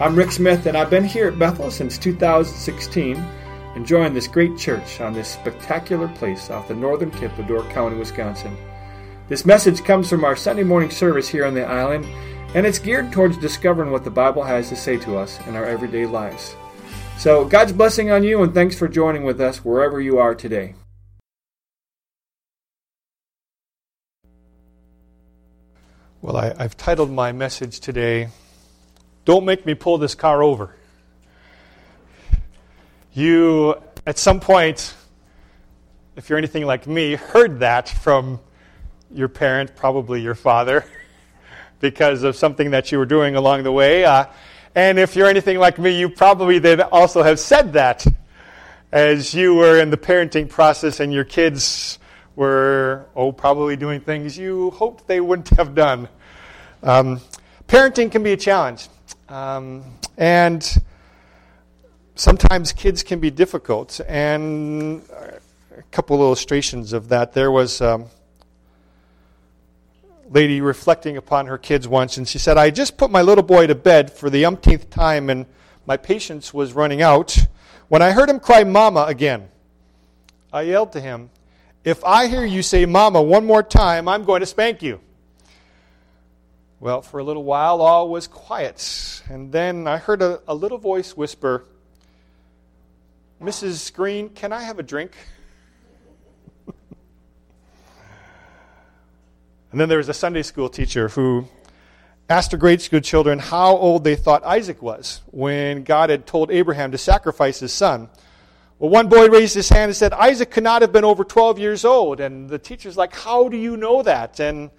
I'm 0.00 0.16
Rick 0.16 0.32
Smith, 0.32 0.64
and 0.64 0.78
I've 0.78 0.88
been 0.88 1.04
here 1.04 1.28
at 1.28 1.38
Bethel 1.38 1.70
since 1.70 1.98
2016, 1.98 3.22
enjoying 3.76 4.14
this 4.14 4.28
great 4.28 4.56
church 4.56 4.98
on 4.98 5.12
this 5.12 5.28
spectacular 5.28 6.08
place 6.08 6.48
off 6.48 6.68
the 6.68 6.74
northern 6.74 7.10
tip 7.10 7.38
of 7.38 7.46
Door 7.46 7.64
County, 7.64 7.98
Wisconsin. 7.98 8.56
This 9.28 9.44
message 9.44 9.84
comes 9.84 10.08
from 10.08 10.24
our 10.24 10.36
Sunday 10.36 10.62
morning 10.62 10.88
service 10.88 11.28
here 11.28 11.44
on 11.44 11.52
the 11.52 11.66
island, 11.66 12.06
and 12.54 12.64
it's 12.64 12.78
geared 12.78 13.12
towards 13.12 13.36
discovering 13.36 13.90
what 13.90 14.04
the 14.04 14.10
Bible 14.10 14.42
has 14.42 14.70
to 14.70 14.74
say 14.74 14.96
to 14.96 15.18
us 15.18 15.38
in 15.46 15.54
our 15.54 15.66
everyday 15.66 16.06
lives. 16.06 16.56
So, 17.18 17.44
God's 17.44 17.72
blessing 17.72 18.10
on 18.10 18.24
you, 18.24 18.42
and 18.42 18.54
thanks 18.54 18.78
for 18.78 18.88
joining 18.88 19.24
with 19.24 19.38
us 19.38 19.62
wherever 19.66 20.00
you 20.00 20.16
are 20.16 20.34
today. 20.34 20.76
Well, 26.22 26.38
I, 26.38 26.54
have 26.62 26.78
titled 26.78 27.10
my 27.10 27.32
message 27.32 27.80
today, 27.80 28.30
Don't 29.30 29.44
Make 29.44 29.64
Me 29.64 29.74
Pull 29.74 29.98
This 29.98 30.16
Car 30.16 30.42
Over. 30.42 30.74
You, 33.12 33.76
at 34.04 34.18
some 34.18 34.40
point, 34.40 34.92
if 36.16 36.28
you're 36.28 36.36
anything 36.36 36.66
like 36.66 36.88
me, 36.88 37.14
heard 37.14 37.60
that 37.60 37.88
from 37.88 38.40
your 39.14 39.28
parent, 39.28 39.76
probably 39.76 40.20
your 40.20 40.34
father, 40.34 40.84
because 41.78 42.24
of 42.24 42.34
something 42.34 42.72
that 42.72 42.90
you 42.90 42.98
were 42.98 43.06
doing 43.06 43.36
along 43.36 43.62
the 43.62 43.70
way. 43.70 44.04
Uh, 44.04 44.24
and 44.74 44.98
if 44.98 45.14
you're 45.14 45.28
anything 45.28 45.60
like 45.60 45.78
me, 45.78 45.96
you 45.96 46.08
probably 46.08 46.58
then 46.58 46.80
also 46.80 47.22
have 47.22 47.38
said 47.38 47.74
that 47.74 48.04
as 48.90 49.32
you 49.32 49.54
were 49.54 49.78
in 49.78 49.90
the 49.90 49.96
parenting 49.96 50.48
process 50.48 50.98
and 50.98 51.12
your 51.12 51.22
kids 51.22 52.00
were, 52.34 53.06
oh, 53.14 53.30
probably 53.30 53.76
doing 53.76 54.00
things 54.00 54.36
you 54.36 54.72
hoped 54.72 55.06
they 55.06 55.20
wouldn't 55.20 55.50
have 55.50 55.76
done. 55.76 56.08
Um, 56.82 57.20
parenting 57.68 58.10
can 58.10 58.24
be 58.24 58.32
a 58.32 58.36
challenge. 58.36 58.88
Um, 59.30 59.84
and 60.18 60.82
sometimes 62.16 62.72
kids 62.72 63.04
can 63.04 63.20
be 63.20 63.30
difficult. 63.30 64.00
And 64.08 65.02
a 65.78 65.82
couple 65.92 66.20
illustrations 66.20 66.92
of 66.92 67.08
that. 67.08 67.32
There 67.32 67.50
was 67.50 67.80
a 67.80 68.04
lady 70.28 70.60
reflecting 70.60 71.16
upon 71.16 71.46
her 71.46 71.56
kids 71.56 71.86
once, 71.86 72.16
and 72.16 72.26
she 72.26 72.38
said, 72.38 72.58
I 72.58 72.70
just 72.70 72.96
put 72.96 73.10
my 73.10 73.22
little 73.22 73.44
boy 73.44 73.68
to 73.68 73.74
bed 73.74 74.12
for 74.12 74.30
the 74.30 74.44
umpteenth 74.44 74.90
time, 74.90 75.30
and 75.30 75.46
my 75.86 75.96
patience 75.96 76.52
was 76.52 76.72
running 76.72 77.00
out 77.00 77.38
when 77.88 78.02
I 78.02 78.10
heard 78.10 78.28
him 78.28 78.40
cry, 78.40 78.64
Mama, 78.64 79.04
again. 79.04 79.48
I 80.52 80.62
yelled 80.62 80.92
to 80.92 81.00
him, 81.00 81.30
if 81.84 82.04
I 82.04 82.26
hear 82.26 82.44
you 82.44 82.62
say 82.62 82.84
mama 82.84 83.22
one 83.22 83.46
more 83.46 83.62
time, 83.62 84.08
I'm 84.08 84.24
going 84.24 84.40
to 84.40 84.46
spank 84.46 84.82
you. 84.82 85.00
Well, 86.82 87.02
for 87.02 87.20
a 87.20 87.24
little 87.24 87.44
while, 87.44 87.82
all 87.82 88.08
was 88.08 88.26
quiet. 88.26 89.22
And 89.28 89.52
then 89.52 89.86
I 89.86 89.98
heard 89.98 90.22
a, 90.22 90.40
a 90.48 90.54
little 90.54 90.78
voice 90.78 91.14
whisper, 91.14 91.66
Mrs. 93.38 93.92
Green, 93.92 94.30
can 94.30 94.50
I 94.50 94.62
have 94.62 94.78
a 94.78 94.82
drink? 94.82 95.12
and 96.66 96.74
then 99.78 99.90
there 99.90 99.98
was 99.98 100.08
a 100.08 100.14
Sunday 100.14 100.40
school 100.40 100.70
teacher 100.70 101.08
who 101.08 101.46
asked 102.30 102.52
her 102.52 102.56
grade 102.56 102.80
school 102.80 103.00
children 103.00 103.38
how 103.38 103.76
old 103.76 104.02
they 104.02 104.16
thought 104.16 104.42
Isaac 104.44 104.80
was 104.80 105.20
when 105.26 105.82
God 105.84 106.08
had 106.08 106.26
told 106.26 106.50
Abraham 106.50 106.92
to 106.92 106.98
sacrifice 106.98 107.60
his 107.60 107.74
son. 107.74 108.08
Well, 108.78 108.88
one 108.88 109.10
boy 109.10 109.28
raised 109.28 109.54
his 109.54 109.68
hand 109.68 109.90
and 109.90 109.96
said, 109.96 110.14
Isaac 110.14 110.50
could 110.50 110.64
not 110.64 110.80
have 110.80 110.92
been 110.92 111.04
over 111.04 111.24
12 111.24 111.58
years 111.58 111.84
old. 111.84 112.20
And 112.20 112.48
the 112.48 112.58
teacher's 112.58 112.96
like, 112.96 113.14
How 113.14 113.50
do 113.50 113.58
you 113.58 113.76
know 113.76 114.02
that? 114.02 114.40
And 114.40 114.70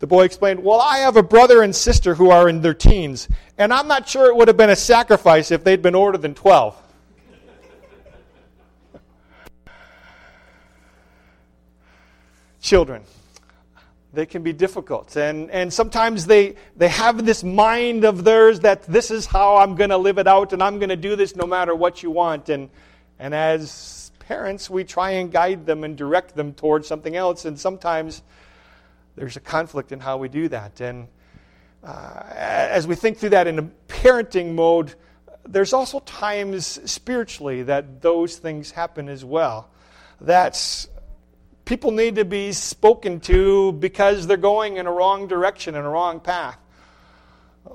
the 0.00 0.06
boy 0.06 0.24
explained, 0.24 0.62
Well, 0.64 0.80
I 0.80 0.98
have 0.98 1.16
a 1.16 1.22
brother 1.22 1.62
and 1.62 1.74
sister 1.74 2.14
who 2.16 2.30
are 2.30 2.48
in 2.48 2.60
their 2.60 2.74
teens, 2.74 3.28
and 3.56 3.72
I'm 3.72 3.86
not 3.86 4.08
sure 4.08 4.26
it 4.26 4.36
would 4.36 4.48
have 4.48 4.56
been 4.56 4.70
a 4.70 4.76
sacrifice 4.76 5.52
if 5.52 5.62
they'd 5.62 5.80
been 5.82 5.94
older 5.94 6.18
than 6.18 6.34
12. 6.34 6.76
Children, 12.60 13.02
they 14.12 14.26
can 14.26 14.42
be 14.42 14.52
difficult. 14.52 15.16
And, 15.16 15.50
and 15.50 15.72
sometimes 15.72 16.26
they, 16.26 16.56
they 16.76 16.88
have 16.88 17.24
this 17.24 17.44
mind 17.44 18.04
of 18.04 18.24
theirs 18.24 18.60
that 18.60 18.82
this 18.82 19.12
is 19.12 19.26
how 19.26 19.58
I'm 19.58 19.76
going 19.76 19.90
to 19.90 19.98
live 19.98 20.18
it 20.18 20.26
out, 20.26 20.52
and 20.52 20.62
I'm 20.62 20.78
going 20.78 20.88
to 20.88 20.96
do 20.96 21.14
this 21.14 21.36
no 21.36 21.46
matter 21.46 21.74
what 21.74 22.02
you 22.02 22.10
want. 22.10 22.48
And 22.48 22.68
and 23.20 23.34
as 23.34 24.10
parents, 24.18 24.70
we 24.70 24.82
try 24.82 25.10
and 25.10 25.30
guide 25.30 25.66
them 25.66 25.84
and 25.84 25.94
direct 25.94 26.34
them 26.34 26.54
towards 26.54 26.88
something 26.88 27.14
else. 27.14 27.44
And 27.44 27.60
sometimes 27.60 28.22
there's 29.20 29.36
a 29.36 29.40
conflict 29.40 29.92
in 29.92 30.00
how 30.00 30.16
we 30.16 30.28
do 30.28 30.48
that. 30.48 30.80
And 30.80 31.06
uh, 31.84 32.22
as 32.26 32.86
we 32.86 32.94
think 32.94 33.18
through 33.18 33.30
that 33.30 33.46
in 33.46 33.58
a 33.58 33.62
parenting 33.86 34.54
mode, 34.54 34.94
there's 35.46 35.72
also 35.72 36.00
times 36.00 36.80
spiritually 36.90 37.62
that 37.64 38.00
those 38.00 38.36
things 38.36 38.70
happen 38.70 39.08
as 39.08 39.24
well. 39.24 39.68
That's 40.20 40.88
people 41.64 41.90
need 41.90 42.16
to 42.16 42.24
be 42.24 42.52
spoken 42.52 43.20
to 43.20 43.72
because 43.72 44.26
they're 44.26 44.36
going 44.36 44.78
in 44.78 44.86
a 44.86 44.92
wrong 44.92 45.28
direction, 45.28 45.74
in 45.74 45.84
a 45.84 45.88
wrong 45.88 46.20
path. 46.20 46.58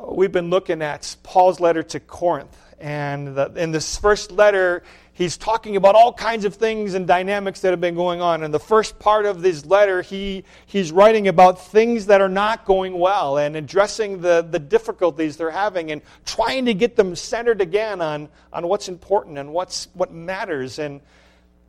We've 0.09 0.31
been 0.31 0.49
looking 0.49 0.81
at 0.81 1.15
Paul's 1.23 1.59
letter 1.59 1.83
to 1.83 1.99
Corinth, 1.99 2.57
and 2.79 3.35
the, 3.35 3.51
in 3.55 3.71
this 3.71 3.97
first 3.97 4.31
letter, 4.31 4.83
he's 5.13 5.37
talking 5.37 5.75
about 5.75 5.95
all 5.95 6.11
kinds 6.13 6.45
of 6.45 6.55
things 6.55 6.93
and 6.93 7.07
dynamics 7.07 7.61
that 7.61 7.71
have 7.71 7.81
been 7.81 7.95
going 7.95 8.21
on. 8.21 8.43
In 8.43 8.51
the 8.51 8.59
first 8.59 8.99
part 8.99 9.25
of 9.25 9.41
this 9.41 9.65
letter, 9.65 10.01
he, 10.01 10.43
he's 10.65 10.91
writing 10.91 11.27
about 11.27 11.59
things 11.67 12.07
that 12.07 12.21
are 12.21 12.29
not 12.29 12.65
going 12.65 12.99
well 12.99 13.37
and 13.37 13.55
addressing 13.55 14.21
the, 14.21 14.45
the 14.49 14.59
difficulties 14.59 15.37
they're 15.37 15.51
having 15.51 15.91
and 15.91 16.01
trying 16.25 16.65
to 16.65 16.73
get 16.73 16.95
them 16.95 17.15
centered 17.15 17.61
again 17.61 18.01
on, 18.01 18.29
on 18.51 18.67
what's 18.67 18.89
important 18.89 19.37
and 19.37 19.53
what's, 19.53 19.87
what 19.93 20.11
matters. 20.11 20.79
And, 20.79 21.01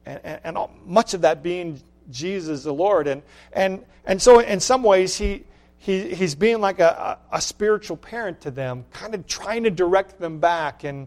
and, 0.04 0.40
and 0.44 0.58
all, 0.58 0.70
much 0.84 1.14
of 1.14 1.22
that 1.22 1.42
being 1.42 1.80
Jesus 2.10 2.62
the 2.64 2.72
Lord. 2.72 3.06
And, 3.06 3.22
and, 3.52 3.84
and 4.04 4.20
so, 4.20 4.40
in 4.40 4.60
some 4.60 4.82
ways, 4.82 5.16
he, 5.16 5.44
he, 5.78 6.14
he's 6.14 6.34
being 6.34 6.60
like 6.60 6.80
a, 6.80 7.18
a, 7.30 7.40
spiritual 7.40 7.96
parent 7.96 8.40
to 8.40 8.50
them, 8.50 8.84
kind 8.92 9.14
of 9.14 9.26
trying 9.26 9.64
to 9.64 9.70
direct 9.70 10.18
them 10.18 10.40
back. 10.40 10.84
And, 10.84 11.06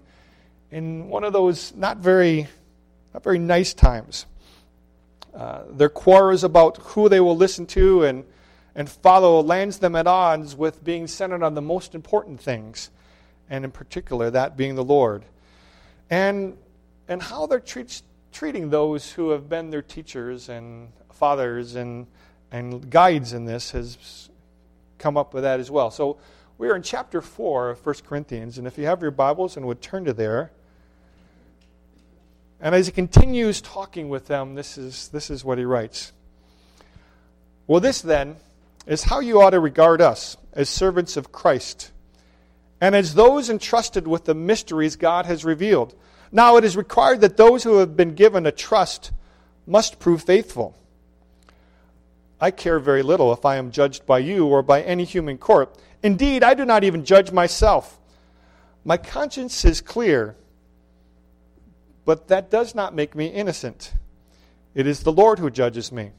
in 0.72 1.10
one 1.10 1.24
of 1.24 1.34
those 1.34 1.74
not 1.76 1.98
very, 1.98 2.48
not 3.14 3.24
very 3.24 3.40
nice 3.40 3.74
times. 3.74 4.26
Uh, 5.34 5.64
their 5.70 5.90
quarrels 5.90 6.44
about 6.44 6.78
who 6.78 7.10
they 7.10 7.20
will 7.20 7.36
listen 7.36 7.66
to 7.66 8.04
and, 8.04 8.24
and 8.76 8.90
follow 8.90 9.42
lands 9.42 9.80
them 9.80 9.96
at 9.96 10.08
odds 10.08 10.56
with 10.56 10.84
being 10.84 11.08
centered 11.08 11.44
on 11.44 11.54
the 11.54 11.62
most 11.62 11.96
important 11.96 12.40
things, 12.40 12.90
and 13.50 13.64
in 13.64 13.72
particular, 13.72 14.30
that 14.30 14.58
being 14.58 14.76
the 14.76 14.84
Lord. 14.84 15.24
And, 16.10 16.58
and 17.08 17.22
how 17.22 17.46
they're 17.46 17.60
treat, 17.60 18.02
treating 18.32 18.70
those 18.70 19.12
who 19.12 19.30
have 19.30 19.50
been 19.50 19.70
their 19.70 19.82
teachers 19.82 20.50
and 20.50 20.90
fathers 21.12 21.76
and, 21.76 22.08
and 22.52 22.90
guides 22.90 23.34
in 23.34 23.46
this 23.46 23.72
has 23.72 24.30
come 25.00 25.18
up 25.18 25.34
with 25.34 25.44
that 25.44 25.60
as 25.60 25.72
well. 25.72 25.90
So 25.90 26.18
we 26.58 26.70
are 26.70 26.76
in 26.76 26.84
chapter 26.84 27.22
4 27.22 27.70
of 27.72 27.86
1 27.86 27.96
Corinthians, 28.06 28.58
and 28.58 28.68
if 28.68 28.78
you 28.78 28.86
have 28.86 29.02
your 29.02 29.12
Bibles 29.12 29.58
and 29.58 29.66
would 29.66 29.82
turn 29.82 30.06
to 30.06 30.14
there, 30.14 30.52
and 32.62 32.76
as 32.76 32.86
he 32.86 32.92
continues 32.92 33.62
talking 33.62 34.10
with 34.10 34.28
them, 34.28 34.56
this 34.56 34.78
is, 34.78 35.08
this 35.08 35.30
is 35.30 35.46
what 35.46 35.58
he 35.58 35.64
writes. 35.64 36.12
Well, 37.68 37.80
this 37.80 38.02
then 38.02 38.36
is 38.86 39.04
how 39.04 39.22
you 39.22 39.42
ought 39.42 39.52
to 39.52 39.60
regard 39.60 40.02
us 40.02 40.36
as 40.54 40.68
servants 40.70 41.16
of 41.16 41.32
Christ 41.32 41.92
and 42.82 42.96
as 42.96 43.14
those 43.14 43.50
entrusted 43.50 44.08
with 44.08 44.26
the 44.26 44.34
mysteries 44.34 44.96
God 44.96 45.26
has 45.26 45.46
revealed. 45.46 45.96
Now, 46.32 46.58
it 46.58 46.64
is 46.64 46.78
required 46.78 47.22
that 47.22 47.38
those 47.38 47.64
who 47.64 47.78
have 47.78 47.96
been 47.96 48.16
given 48.16 48.46
a 48.46 48.52
trust 48.52 49.12
must 49.66 50.00
prove 50.00 50.24
faithful. 50.24 50.76
I 52.42 52.52
care 52.52 52.80
very 52.80 53.04
little 53.04 53.34
if 53.34 53.46
I 53.46 53.58
am 53.58 53.72
judged 53.72 54.06
by 54.06 54.20
you 54.20 54.48
or 54.48 54.62
by 54.62 54.82
any 54.82 55.04
human 55.04 55.38
court. 55.38 55.76
Indeed, 56.02 56.44
I 56.44 56.54
do 56.54 56.66
not 56.66 56.84
even 56.84 57.04
judge 57.04 57.32
myself. 57.32 58.00
My 58.86 58.98
conscience 58.98 59.66
is 59.66 59.82
clear 59.82 60.36
but 62.10 62.28
that 62.30 62.50
does 62.50 62.74
not 62.74 62.96
make 62.96 63.14
me 63.14 63.28
innocent. 63.28 63.94
It 64.74 64.88
is 64.88 65.04
the 65.04 65.12
Lord 65.12 65.38
who 65.38 65.52
judges 65.52 65.92
me. 65.92 66.10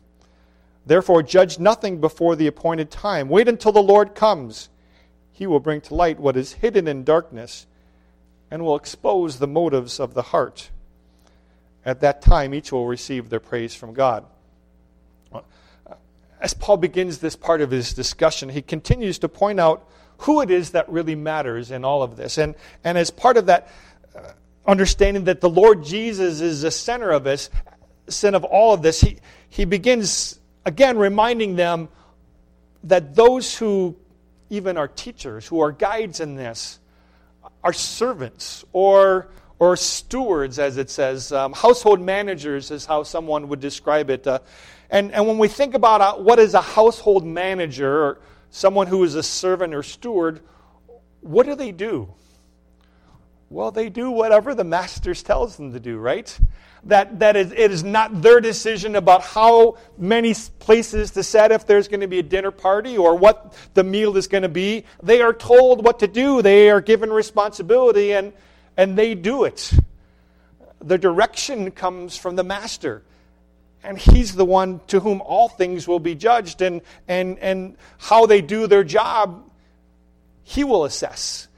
Therefore, 0.86 1.20
judge 1.20 1.58
nothing 1.58 2.00
before 2.00 2.36
the 2.36 2.46
appointed 2.46 2.92
time. 2.92 3.28
Wait 3.28 3.48
until 3.48 3.72
the 3.72 3.82
Lord 3.82 4.14
comes. 4.14 4.68
He 5.32 5.48
will 5.48 5.58
bring 5.58 5.80
to 5.80 5.94
light 5.96 6.20
what 6.20 6.36
is 6.36 6.52
hidden 6.52 6.86
in 6.86 7.02
darkness 7.02 7.66
and 8.52 8.64
will 8.64 8.76
expose 8.76 9.40
the 9.40 9.48
motives 9.48 9.98
of 9.98 10.14
the 10.14 10.22
heart. 10.22 10.70
At 11.84 11.98
that 12.02 12.22
time, 12.22 12.54
each 12.54 12.70
will 12.70 12.86
receive 12.86 13.28
their 13.28 13.40
praise 13.40 13.74
from 13.74 13.92
God. 13.92 14.24
As 16.40 16.54
Paul 16.54 16.78
begins 16.78 17.18
this 17.18 17.36
part 17.36 17.60
of 17.60 17.70
his 17.70 17.92
discussion, 17.92 18.48
he 18.48 18.62
continues 18.62 19.18
to 19.18 19.28
point 19.28 19.60
out 19.60 19.86
who 20.18 20.40
it 20.40 20.50
is 20.50 20.70
that 20.70 20.88
really 20.88 21.14
matters 21.14 21.70
in 21.70 21.84
all 21.84 22.02
of 22.02 22.16
this. 22.16 22.38
And, 22.38 22.54
and 22.84 22.96
as 22.96 23.10
part 23.10 23.36
of 23.36 23.46
that, 23.46 23.68
uh, 24.14 24.32
understanding 24.66 25.24
that 25.24 25.40
the 25.40 25.50
Lord 25.50 25.84
Jesus 25.84 26.40
is 26.40 26.62
the 26.62 26.70
center 26.70 27.10
of 27.10 27.24
this, 27.24 27.50
sin 28.08 28.34
of 28.34 28.44
all 28.44 28.74
of 28.74 28.82
this, 28.82 29.00
he, 29.00 29.18
he 29.48 29.64
begins 29.64 30.38
again 30.64 30.98
reminding 30.98 31.56
them 31.56 31.88
that 32.84 33.14
those 33.14 33.56
who 33.56 33.96
even 34.48 34.76
are 34.76 34.88
teachers, 34.88 35.46
who 35.46 35.60
are 35.60 35.72
guides 35.72 36.20
in 36.20 36.36
this, 36.36 36.80
are 37.62 37.72
servants 37.72 38.64
or, 38.72 39.28
or 39.58 39.76
stewards, 39.76 40.58
as 40.58 40.76
it 40.76 40.90
says. 40.90 41.32
Um, 41.32 41.52
household 41.52 42.00
managers 42.00 42.70
is 42.70 42.86
how 42.86 43.02
someone 43.02 43.48
would 43.48 43.60
describe 43.60 44.10
it. 44.10 44.26
Uh, 44.26 44.40
and, 44.90 45.12
and 45.12 45.26
when 45.26 45.38
we 45.38 45.48
think 45.48 45.74
about 45.74 46.00
uh, 46.00 46.14
what 46.14 46.38
is 46.38 46.54
a 46.54 46.60
household 46.60 47.24
manager 47.24 48.02
or 48.02 48.20
someone 48.50 48.88
who 48.88 49.04
is 49.04 49.14
a 49.14 49.22
servant 49.22 49.72
or 49.72 49.82
steward, 49.82 50.40
what 51.20 51.46
do 51.46 51.54
they 51.54 51.70
do? 51.70 52.12
Well, 53.50 53.70
they 53.70 53.88
do 53.88 54.10
whatever 54.10 54.54
the 54.54 54.64
master 54.64 55.14
tells 55.14 55.56
them 55.56 55.72
to 55.72 55.80
do, 55.80 55.98
right? 55.98 56.38
That, 56.84 57.18
that 57.18 57.36
is, 57.36 57.52
it 57.52 57.70
is 57.70 57.84
not 57.84 58.22
their 58.22 58.40
decision 58.40 58.96
about 58.96 59.22
how 59.22 59.76
many 59.98 60.34
places 60.60 61.10
to 61.12 61.22
set 61.22 61.52
if 61.52 61.66
there's 61.66 61.88
going 61.88 62.00
to 62.00 62.08
be 62.08 62.20
a 62.20 62.22
dinner 62.22 62.50
party 62.50 62.96
or 62.96 63.16
what 63.16 63.54
the 63.74 63.84
meal 63.84 64.16
is 64.16 64.28
going 64.28 64.42
to 64.42 64.48
be. 64.48 64.84
They 65.02 65.20
are 65.20 65.32
told 65.32 65.84
what 65.84 65.98
to 65.98 66.08
do, 66.08 66.42
they 66.42 66.70
are 66.70 66.80
given 66.80 67.12
responsibility, 67.12 68.12
and, 68.12 68.32
and 68.76 68.96
they 68.96 69.14
do 69.14 69.44
it. 69.44 69.72
The 70.80 70.96
direction 70.96 71.70
comes 71.70 72.16
from 72.16 72.36
the 72.36 72.44
master. 72.44 73.02
And 73.82 73.98
he's 73.98 74.34
the 74.34 74.44
one 74.44 74.80
to 74.88 75.00
whom 75.00 75.22
all 75.22 75.48
things 75.48 75.88
will 75.88 76.00
be 76.00 76.14
judged, 76.14 76.60
and, 76.60 76.82
and, 77.08 77.38
and 77.38 77.76
how 77.98 78.26
they 78.26 78.42
do 78.42 78.66
their 78.66 78.84
job, 78.84 79.50
he 80.42 80.64
will 80.64 80.84
assess. 80.84 81.48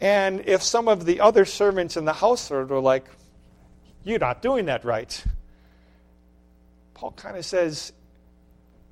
And 0.00 0.42
if 0.46 0.62
some 0.62 0.88
of 0.88 1.04
the 1.04 1.20
other 1.20 1.44
servants 1.44 1.96
in 1.96 2.04
the 2.04 2.12
household 2.12 2.70
are 2.70 2.80
like, 2.80 3.04
You're 4.04 4.18
not 4.18 4.42
doing 4.42 4.66
that 4.66 4.84
right, 4.84 5.24
Paul 6.94 7.12
kind 7.12 7.36
of 7.36 7.44
says, 7.44 7.92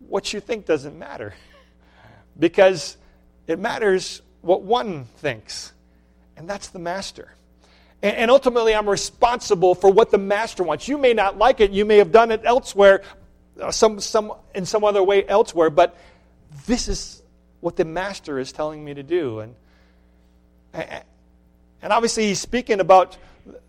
What 0.09 0.33
you 0.33 0.41
think 0.41 0.67
doesn't 0.67 0.99
matter. 0.99 1.35
because 2.39 2.97
it 3.47 3.59
matters 3.59 4.23
what 4.41 4.63
one 4.63 5.05
thinks, 5.17 5.73
and 6.37 6.49
that's 6.49 6.69
the 6.69 6.79
master. 6.79 7.35
And, 8.05 8.17
and 8.17 8.31
ultimately, 8.31 8.75
I'm 8.75 8.89
responsible 8.89 9.75
for 9.75 9.91
what 9.91 10.13
the 10.13 10.19
master 10.19 10.63
wants. 10.63 10.87
You 10.87 10.99
may 10.99 11.15
not 11.15 11.39
like 11.39 11.61
it, 11.61 11.73
you 11.73 11.85
may 11.85 11.97
have 11.97 12.13
done 12.13 12.31
it 12.31 12.43
elsewhere, 12.45 13.03
uh, 13.61 13.73
some, 13.73 13.99
some, 13.99 14.33
in 14.55 14.67
some 14.67 14.85
other 14.85 15.03
way 15.03 15.27
elsewhere, 15.27 15.71
but 15.71 15.97
this 16.67 16.87
is 16.87 17.23
what 17.61 17.77
the 17.77 17.85
master 17.85 18.39
is 18.39 18.53
telling 18.53 18.85
me 18.85 18.95
to 18.95 19.03
do. 19.03 19.41
And 19.41 19.55
and 21.83 21.93
obviously, 21.93 22.27
he's 22.27 22.41
speaking 22.41 22.81
about 22.81 23.17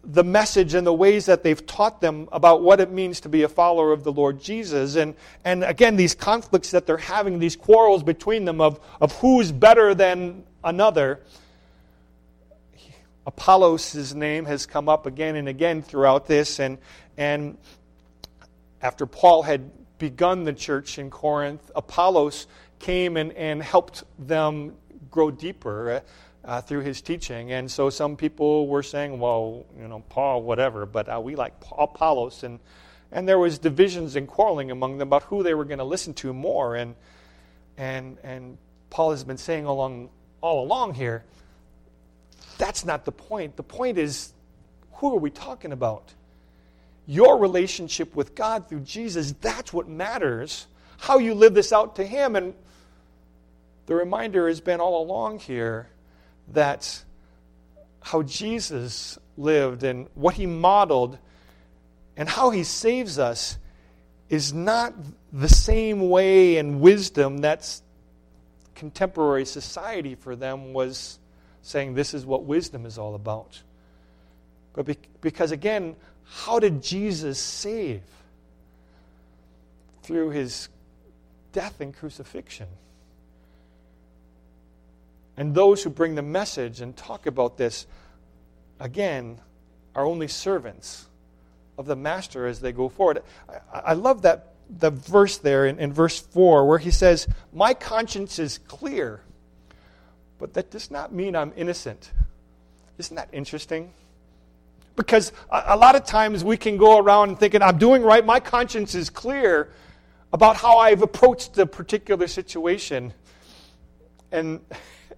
the 0.04 0.24
message 0.24 0.74
and 0.74 0.88
the 0.88 0.94
ways 0.94 1.26
that 1.26 1.44
they've 1.44 1.66
taught 1.66 2.02
them 2.02 2.30
about 2.32 2.62
what 2.62 2.80
it 2.80 2.92
means 2.92 3.20
to 3.22 3.30
be 3.30 3.44
a 3.44 3.50
follower 3.50 3.92
of 3.92 4.04
the 4.04 4.12
Lord 4.12 4.40
Jesus. 4.40 4.96
And, 4.96 5.16
and 5.44 5.64
again, 5.64 5.98
these 5.98 6.16
conflicts 6.16 6.72
that 6.72 6.88
they're 6.88 6.98
having, 6.98 7.40
these 7.40 7.56
quarrels 7.56 8.04
between 8.04 8.46
them 8.46 8.62
of, 8.62 8.80
of 9.02 9.12
who's 9.20 9.52
better 9.52 9.94
than 9.94 10.44
another. 10.64 11.20
Apollos' 13.26 14.14
name 14.14 14.46
has 14.46 14.66
come 14.66 14.88
up 14.88 15.06
again 15.06 15.36
and 15.36 15.48
again 15.48 15.82
throughout 15.82 16.28
this. 16.28 16.60
And, 16.60 16.78
and 17.18 17.58
after 18.82 19.06
Paul 19.06 19.44
had 19.44 19.72
begun 19.98 20.44
the 20.44 20.54
church 20.54 21.00
in 21.00 21.10
Corinth, 21.10 21.72
Apollos 21.76 22.48
came 22.80 23.18
and, 23.18 23.32
and 23.34 23.64
helped 23.64 24.04
them 24.20 24.76
grow 25.10 25.32
deeper 25.32 26.04
uh, 26.44 26.62
through 26.62 26.82
his 26.82 27.02
teaching. 27.02 27.52
And 27.52 27.70
so 27.72 27.90
some 27.90 28.16
people 28.16 28.68
were 28.68 28.84
saying, 28.84 29.20
well, 29.20 29.66
you 29.80 29.88
know, 29.88 30.04
Paul, 30.10 30.44
whatever, 30.44 30.86
but 30.86 31.10
uh, 31.10 31.20
we 31.20 31.36
like 31.36 31.54
Apollos. 31.78 32.44
And, 32.44 32.60
and 33.12 33.28
there 33.28 33.40
was 33.40 33.58
divisions 33.58 34.16
and 34.16 34.28
quarreling 34.28 34.70
among 34.70 34.98
them 35.00 35.08
about 35.08 35.24
who 35.24 35.42
they 35.42 35.54
were 35.54 35.66
going 35.66 35.80
to 35.80 35.86
listen 35.86 36.14
to 36.16 36.34
more. 36.34 36.76
And, 36.76 36.96
and, 37.78 38.18
and 38.24 38.58
Paul 38.90 39.12
has 39.12 39.24
been 39.24 39.38
saying 39.38 39.66
along, 39.66 40.10
all 40.42 40.64
along 40.64 40.94
here, 40.94 41.24
that's 42.58 42.86
not 42.86 43.06
the 43.06 43.12
point. 43.12 43.56
The 43.56 43.64
point 43.64 43.98
is, 43.98 44.34
who 44.94 45.14
are 45.14 45.20
we 45.20 45.30
talking 45.30 45.72
about? 45.72 46.14
Your 47.08 47.38
relationship 47.38 48.16
with 48.16 48.36
God 48.36 48.68
through 48.68 48.82
Jesus, 48.82 49.34
that's 49.42 49.72
what 49.72 49.88
matters. 49.88 50.68
How 50.98 51.20
you 51.20 51.34
live 51.34 51.54
this 51.54 51.72
out 51.72 51.98
to 51.98 52.06
Him. 52.06 52.36
And 52.36 52.54
the 53.86 53.96
reminder 53.96 54.48
has 54.48 54.62
been 54.62 54.80
all 54.80 55.04
along 55.04 55.40
here 55.40 55.90
that 56.50 57.04
how 58.02 58.22
Jesus 58.24 59.18
lived 59.38 59.84
and 59.84 60.08
what 60.14 60.36
he 60.36 60.46
modeled 60.46 61.18
and 62.16 62.30
how 62.30 62.52
he 62.52 62.64
saves 62.64 63.20
us 63.20 63.58
is 64.30 64.54
not 64.54 64.94
the 65.34 65.50
same 65.50 66.10
way 66.10 66.58
and 66.58 66.80
wisdom 66.80 67.40
that's 67.40 67.82
contemporary 68.74 69.46
society 69.46 70.16
for 70.16 70.36
them 70.36 70.74
was 70.74 71.20
saying 71.66 71.96
this 71.96 72.14
is 72.14 72.26
what 72.26 72.44
wisdom 72.44 72.86
is 72.86 73.00
all 73.00 73.16
about. 73.16 73.64
But 74.74 74.86
be- 74.86 74.98
because 75.22 75.52
again, 75.52 75.96
how 76.24 76.60
did 76.60 76.84
Jesus 76.84 77.40
save? 77.40 78.02
Through 80.04 80.30
his 80.30 80.70
death 81.54 81.82
and 81.82 81.96
crucifixion. 81.96 82.68
And 85.38 85.56
those 85.56 85.82
who 85.82 85.90
bring 85.90 86.14
the 86.14 86.22
message 86.22 86.82
and 86.82 86.96
talk 86.96 87.26
about 87.26 87.58
this, 87.58 87.88
again, 88.80 89.40
are 89.96 90.06
only 90.06 90.28
servants 90.28 91.08
of 91.80 91.88
the 91.88 91.96
master 91.96 92.46
as 92.46 92.62
they 92.62 92.72
go 92.72 92.90
forward. 92.90 93.24
I, 93.50 93.80
I 93.80 93.94
love 93.94 94.22
that 94.22 94.54
the 94.70 94.92
verse 94.92 95.38
there 95.38 95.66
in, 95.66 95.80
in 95.80 95.92
verse 95.92 96.20
4 96.20 96.68
where 96.68 96.78
he 96.78 96.92
says, 96.92 97.28
My 97.52 97.74
conscience 97.74 98.38
is 98.38 98.60
clear, 98.60 99.22
but 100.40 100.54
that 100.54 100.72
does 100.72 100.92
not 100.92 101.14
mean 101.14 101.36
I'm 101.36 101.54
innocent. 101.56 102.12
Isn't 102.98 103.16
that 103.16 103.30
interesting? 103.32 103.94
Because 104.96 105.32
a, 105.52 105.64
a 105.68 105.78
lot 105.78 105.96
of 105.96 106.06
times 106.06 106.44
we 106.44 106.58
can 106.58 106.78
go 106.78 106.98
around 106.98 107.40
thinking, 107.40 107.62
I'm 107.62 107.78
doing 107.78 108.02
right, 108.04 108.26
my 108.26 108.40
conscience 108.40 108.96
is 108.96 109.10
clear 109.10 109.70
about 110.32 110.58
how 110.58 110.78
I've 110.78 111.02
approached 111.02 111.58
a 111.58 111.66
particular 111.66 112.28
situation. 112.28 113.14
And 114.32 114.60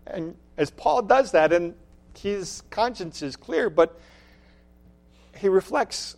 and 0.05 0.35
as 0.57 0.71
Paul 0.71 1.01
does 1.03 1.31
that, 1.31 1.53
and 1.53 1.75
his 2.17 2.63
conscience 2.69 3.21
is 3.21 3.35
clear, 3.35 3.69
but 3.69 3.99
he 5.35 5.49
reflects, 5.49 6.17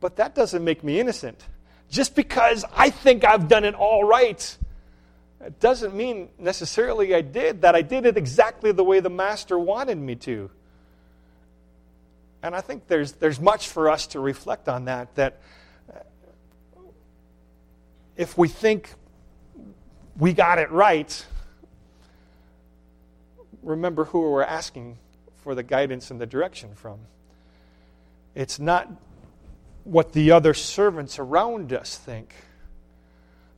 but 0.00 0.16
that 0.16 0.34
doesn't 0.34 0.62
make 0.62 0.84
me 0.84 1.00
innocent. 1.00 1.44
Just 1.90 2.14
because 2.14 2.64
I 2.74 2.90
think 2.90 3.24
I've 3.24 3.48
done 3.48 3.64
it 3.64 3.74
all 3.74 4.04
right, 4.04 4.56
it 5.44 5.58
doesn't 5.58 5.94
mean 5.94 6.28
necessarily 6.38 7.14
I 7.14 7.22
did, 7.22 7.62
that 7.62 7.74
I 7.74 7.82
did 7.82 8.04
it 8.04 8.16
exactly 8.16 8.72
the 8.72 8.84
way 8.84 9.00
the 9.00 9.10
master 9.10 9.58
wanted 9.58 9.98
me 9.98 10.16
to. 10.16 10.50
And 12.42 12.54
I 12.54 12.60
think 12.60 12.86
there's, 12.88 13.12
there's 13.12 13.40
much 13.40 13.68
for 13.68 13.90
us 13.90 14.06
to 14.08 14.20
reflect 14.20 14.68
on 14.68 14.86
that, 14.86 15.14
that 15.16 15.40
if 18.16 18.36
we 18.36 18.48
think 18.48 18.94
we 20.18 20.32
got 20.32 20.58
it 20.58 20.70
right, 20.70 21.26
remember 23.62 24.04
who 24.04 24.30
we're 24.30 24.42
asking 24.42 24.98
for 25.42 25.54
the 25.54 25.62
guidance 25.62 26.10
and 26.10 26.20
the 26.20 26.26
direction 26.26 26.74
from. 26.74 26.98
It's 28.34 28.58
not 28.58 28.90
what 29.84 30.12
the 30.12 30.32
other 30.32 30.52
servants 30.52 31.18
around 31.18 31.72
us 31.72 31.96
think, 31.96 32.34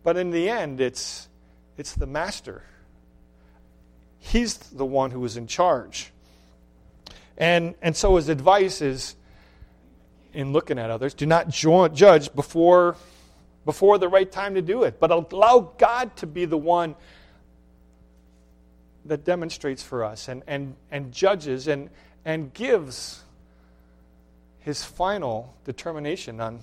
but 0.04 0.16
in 0.16 0.30
the 0.30 0.48
end, 0.48 0.80
it's, 0.80 1.28
it's 1.82 1.94
the 1.94 2.06
master. 2.06 2.62
He's 4.20 4.56
the 4.56 4.86
one 4.86 5.10
who 5.10 5.24
is 5.24 5.36
in 5.36 5.48
charge. 5.48 6.12
And, 7.36 7.74
and 7.82 7.96
so 7.96 8.14
his 8.14 8.28
advice 8.28 8.80
is 8.80 9.16
in 10.32 10.52
looking 10.52 10.78
at 10.78 10.90
others 10.90 11.12
do 11.12 11.26
not 11.26 11.48
judge 11.48 12.32
before, 12.36 12.94
before 13.64 13.98
the 13.98 14.06
right 14.06 14.30
time 14.30 14.54
to 14.54 14.62
do 14.62 14.84
it, 14.84 15.00
but 15.00 15.10
allow 15.10 15.72
God 15.76 16.14
to 16.18 16.26
be 16.28 16.44
the 16.44 16.56
one 16.56 16.94
that 19.04 19.24
demonstrates 19.24 19.82
for 19.82 20.04
us 20.04 20.28
and, 20.28 20.44
and, 20.46 20.76
and 20.92 21.10
judges 21.10 21.66
and, 21.66 21.90
and 22.24 22.54
gives 22.54 23.24
his 24.60 24.84
final 24.84 25.52
determination 25.64 26.40
on 26.40 26.60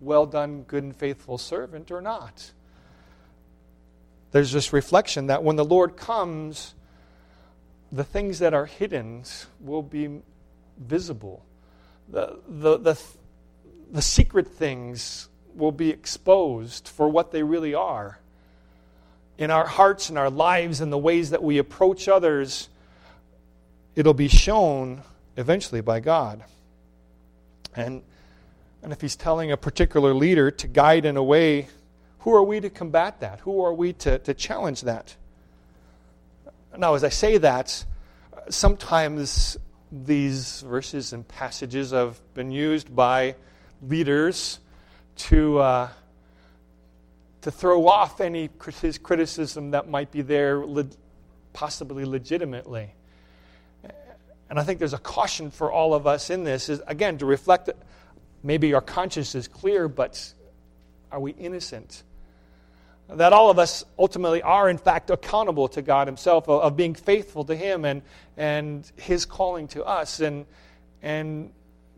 well 0.00 0.24
done, 0.24 0.62
good 0.62 0.84
and 0.84 0.96
faithful 0.96 1.36
servant 1.36 1.90
or 1.90 2.00
not. 2.00 2.52
There's 4.36 4.52
this 4.52 4.74
reflection 4.74 5.28
that 5.28 5.42
when 5.42 5.56
the 5.56 5.64
Lord 5.64 5.96
comes, 5.96 6.74
the 7.90 8.04
things 8.04 8.40
that 8.40 8.52
are 8.52 8.66
hidden 8.66 9.24
will 9.60 9.82
be 9.82 10.20
visible. 10.76 11.42
The, 12.10 12.38
the, 12.46 12.76
the, 12.76 13.02
the 13.90 14.02
secret 14.02 14.46
things 14.46 15.30
will 15.54 15.72
be 15.72 15.88
exposed 15.88 16.86
for 16.86 17.08
what 17.08 17.32
they 17.32 17.42
really 17.42 17.72
are 17.72 18.18
in 19.38 19.50
our 19.50 19.66
hearts 19.66 20.10
and 20.10 20.18
our 20.18 20.28
lives 20.28 20.82
and 20.82 20.92
the 20.92 20.98
ways 20.98 21.30
that 21.30 21.42
we 21.42 21.56
approach 21.56 22.06
others, 22.06 22.68
it'll 23.94 24.12
be 24.12 24.28
shown 24.28 25.00
eventually 25.38 25.80
by 25.80 26.00
God. 26.00 26.44
And, 27.74 28.02
and 28.82 28.92
if 28.92 29.00
He's 29.00 29.16
telling 29.16 29.50
a 29.50 29.56
particular 29.56 30.12
leader 30.12 30.50
to 30.50 30.66
guide 30.66 31.06
in 31.06 31.16
a 31.16 31.24
way, 31.24 31.68
who 32.26 32.34
are 32.34 32.42
we 32.42 32.58
to 32.58 32.68
combat 32.68 33.20
that? 33.20 33.38
Who 33.42 33.64
are 33.64 33.72
we 33.72 33.92
to, 33.92 34.18
to 34.18 34.34
challenge 34.34 34.80
that? 34.80 35.14
Now, 36.76 36.94
as 36.94 37.04
I 37.04 37.08
say 37.08 37.38
that, 37.38 37.84
sometimes 38.48 39.56
these 39.92 40.62
verses 40.62 41.12
and 41.12 41.26
passages 41.28 41.92
have 41.92 42.18
been 42.34 42.50
used 42.50 42.96
by 42.96 43.36
leaders 43.80 44.58
to, 45.18 45.58
uh, 45.60 45.88
to 47.42 47.52
throw 47.52 47.86
off 47.86 48.20
any 48.20 48.48
criticism 48.48 49.70
that 49.70 49.88
might 49.88 50.10
be 50.10 50.22
there, 50.22 50.66
possibly 51.52 52.04
legitimately. 52.04 52.92
And 54.50 54.58
I 54.58 54.64
think 54.64 54.80
there's 54.80 54.94
a 54.94 54.98
caution 54.98 55.52
for 55.52 55.70
all 55.70 55.94
of 55.94 56.08
us 56.08 56.28
in 56.30 56.42
this 56.42 56.68
is 56.68 56.82
again 56.88 57.18
to 57.18 57.26
reflect 57.26 57.66
that 57.66 57.76
maybe 58.42 58.74
our 58.74 58.80
conscience 58.80 59.36
is 59.36 59.46
clear, 59.46 59.86
but 59.86 60.32
are 61.12 61.20
we 61.20 61.30
innocent? 61.30 62.02
That 63.08 63.32
all 63.32 63.50
of 63.50 63.58
us 63.58 63.84
ultimately 63.98 64.42
are, 64.42 64.68
in 64.68 64.78
fact, 64.78 65.10
accountable 65.10 65.68
to 65.68 65.82
God 65.82 66.08
Himself, 66.08 66.48
of, 66.48 66.62
of 66.62 66.76
being 66.76 66.94
faithful 66.94 67.44
to 67.44 67.54
Him 67.54 67.84
and, 67.84 68.02
and 68.36 68.90
His 68.96 69.24
calling 69.24 69.68
to 69.68 69.84
us, 69.84 70.20
and, 70.20 70.44
and 71.02 71.52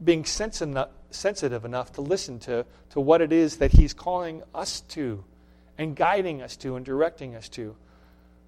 being 0.04 0.24
sensitive, 0.24 0.88
sensitive 1.10 1.64
enough 1.64 1.92
to 1.94 2.02
listen 2.02 2.38
to, 2.40 2.66
to 2.90 3.00
what 3.00 3.22
it 3.22 3.32
is 3.32 3.56
that 3.56 3.72
He's 3.72 3.94
calling 3.94 4.42
us 4.54 4.80
to, 4.82 5.24
and 5.78 5.96
guiding 5.96 6.42
us 6.42 6.56
to, 6.56 6.76
and 6.76 6.84
directing 6.84 7.34
us 7.34 7.48
to. 7.50 7.74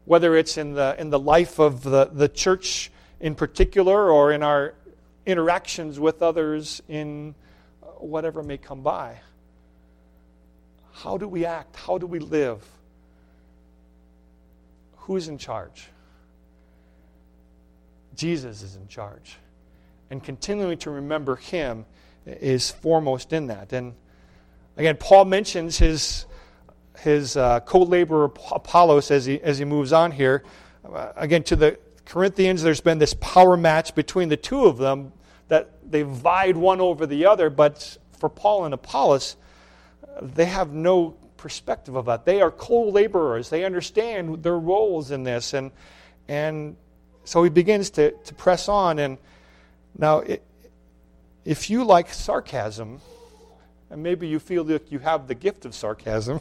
Whether 0.05 0.37
it's 0.37 0.59
in 0.59 0.75
the, 0.75 0.97
in 0.99 1.11
the 1.11 1.19
life 1.19 1.59
of 1.59 1.83
the, 1.83 2.11
the 2.13 2.29
church 2.29 2.91
in 3.21 3.35
particular 3.35 4.11
or 4.11 4.33
in 4.33 4.43
our 4.43 4.75
interactions 5.25 5.99
with 5.99 6.23
others 6.23 6.83
in 6.89 7.35
whatever 7.99 8.43
may 8.43 8.59
come 8.59 8.83
by. 8.83 9.21
How 10.93 11.17
do 11.17 11.29
we 11.29 11.45
act? 11.45 11.77
How 11.77 11.99
do 11.99 12.07
we 12.07 12.19
live? 12.19 12.65
Who's 14.97 15.29
in 15.29 15.39
charge? 15.39 15.89
Jesus 18.15 18.63
is 18.63 18.77
in 18.77 18.87
charge. 18.89 19.37
And 20.11 20.23
continuing 20.23 20.79
to 20.79 20.91
remember 20.91 21.37
Him 21.37 21.87
is 22.27 22.71
foremost 22.71 23.33
in 23.33 23.47
that. 23.49 23.73
And 23.73 23.95
again, 24.77 24.97
Paul 24.97 25.25
mentions 25.25 25.79
his, 25.79 26.27
his 26.99 27.37
uh, 27.37 27.61
co 27.61 27.83
laborer 27.83 28.31
Apollos 28.53 29.11
as 29.11 29.27
he, 29.27 29.41
as 29.41 29.59
he 29.59 29.65
moves 29.65 29.93
on 29.93 30.13
here. 30.13 30.45
Uh, 30.85 31.13
again, 31.17 31.43
to 31.45 31.57
the 31.57 31.79
Corinthians, 32.05 32.63
there's 32.63 32.81
been 32.81 32.99
this 32.99 33.15
power 33.15 33.57
match 33.57 33.95
between 33.95 34.29
the 34.29 34.37
two 34.37 34.65
of 34.65 34.79
them 34.79 35.13
that 35.49 35.71
they 35.89 36.03
vied 36.03 36.57
one 36.57 36.81
over 36.81 37.07
the 37.07 37.27
other, 37.27 37.51
but 37.51 37.99
for 38.19 38.29
Paul 38.29 38.65
and 38.65 38.75
Apollos, 38.75 39.37
they 40.21 40.47
have 40.47 40.73
no 40.73 41.17
perspective 41.37 41.97
of 41.97 42.07
that. 42.07 42.25
They 42.25 42.41
are 42.41 42.51
co 42.51 42.89
laborers, 42.89 43.49
they 43.49 43.65
understand 43.65 44.43
their 44.43 44.59
roles 44.59 45.11
in 45.11 45.25
this. 45.25 45.55
And, 45.55 45.71
and 46.29 46.77
so 47.25 47.43
he 47.43 47.51
begins 47.51 47.91
to, 47.91 48.13
to 48.13 48.35
press 48.35 48.69
on. 48.69 48.99
And 48.99 49.19
now, 49.99 50.19
it, 50.19 50.43
if 51.45 51.71
you 51.71 51.85
like 51.85 52.13
sarcasm, 52.13 53.01
and 53.91 54.03
maybe 54.03 54.29
you 54.29 54.39
feel 54.39 54.65
that 54.65 54.93
you 54.93 54.99
have 55.01 55.27
the 55.27 55.35
gift 55.35 55.65
of 55.65 55.75
sarcasm, 55.75 56.41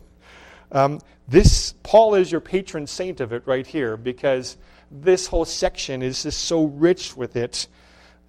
um, 0.71 0.99
this 1.27 1.73
Paul 1.83 2.15
is 2.15 2.31
your 2.31 2.41
patron 2.41 2.85
saint 2.85 3.21
of 3.21 3.33
it 3.33 3.43
right 3.45 3.65
here 3.65 3.97
because 3.97 4.57
this 4.91 5.27
whole 5.27 5.45
section 5.45 6.01
is 6.01 6.23
just 6.23 6.41
so 6.41 6.65
rich 6.65 7.15
with 7.15 7.35
it 7.35 7.67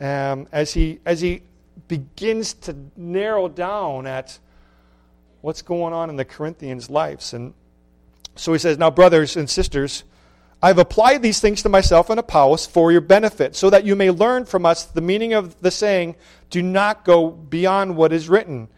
um, 0.00 0.47
as 0.52 0.73
he 0.73 1.00
as 1.04 1.21
he 1.21 1.42
begins 1.88 2.54
to 2.54 2.76
narrow 2.97 3.49
down 3.49 4.07
at 4.07 4.38
what's 5.40 5.62
going 5.62 5.92
on 5.92 6.11
in 6.11 6.16
the 6.16 6.25
Corinthians' 6.25 6.90
lives. 6.90 7.32
And 7.32 7.54
so 8.37 8.52
he 8.52 8.59
says, 8.59 8.78
Now, 8.78 8.90
brothers 8.90 9.37
and 9.37 9.49
sisters, 9.49 10.04
I've 10.62 10.78
applied 10.78 11.23
these 11.23 11.40
things 11.40 11.62
to 11.62 11.68
myself 11.68 12.11
and 12.11 12.20
Apollos 12.20 12.66
for 12.66 12.92
your 12.92 13.00
benefit, 13.00 13.56
so 13.56 13.70
that 13.70 13.85
you 13.85 13.97
may 13.97 14.11
learn 14.11 14.44
from 14.44 14.66
us 14.66 14.85
the 14.85 15.00
meaning 15.00 15.32
of 15.32 15.61
the 15.61 15.70
saying, 15.70 16.16
Do 16.50 16.62
not 16.62 17.04
go 17.04 17.30
beyond 17.30 17.97
what 17.97 18.12
is 18.12 18.28
written. 18.28 18.68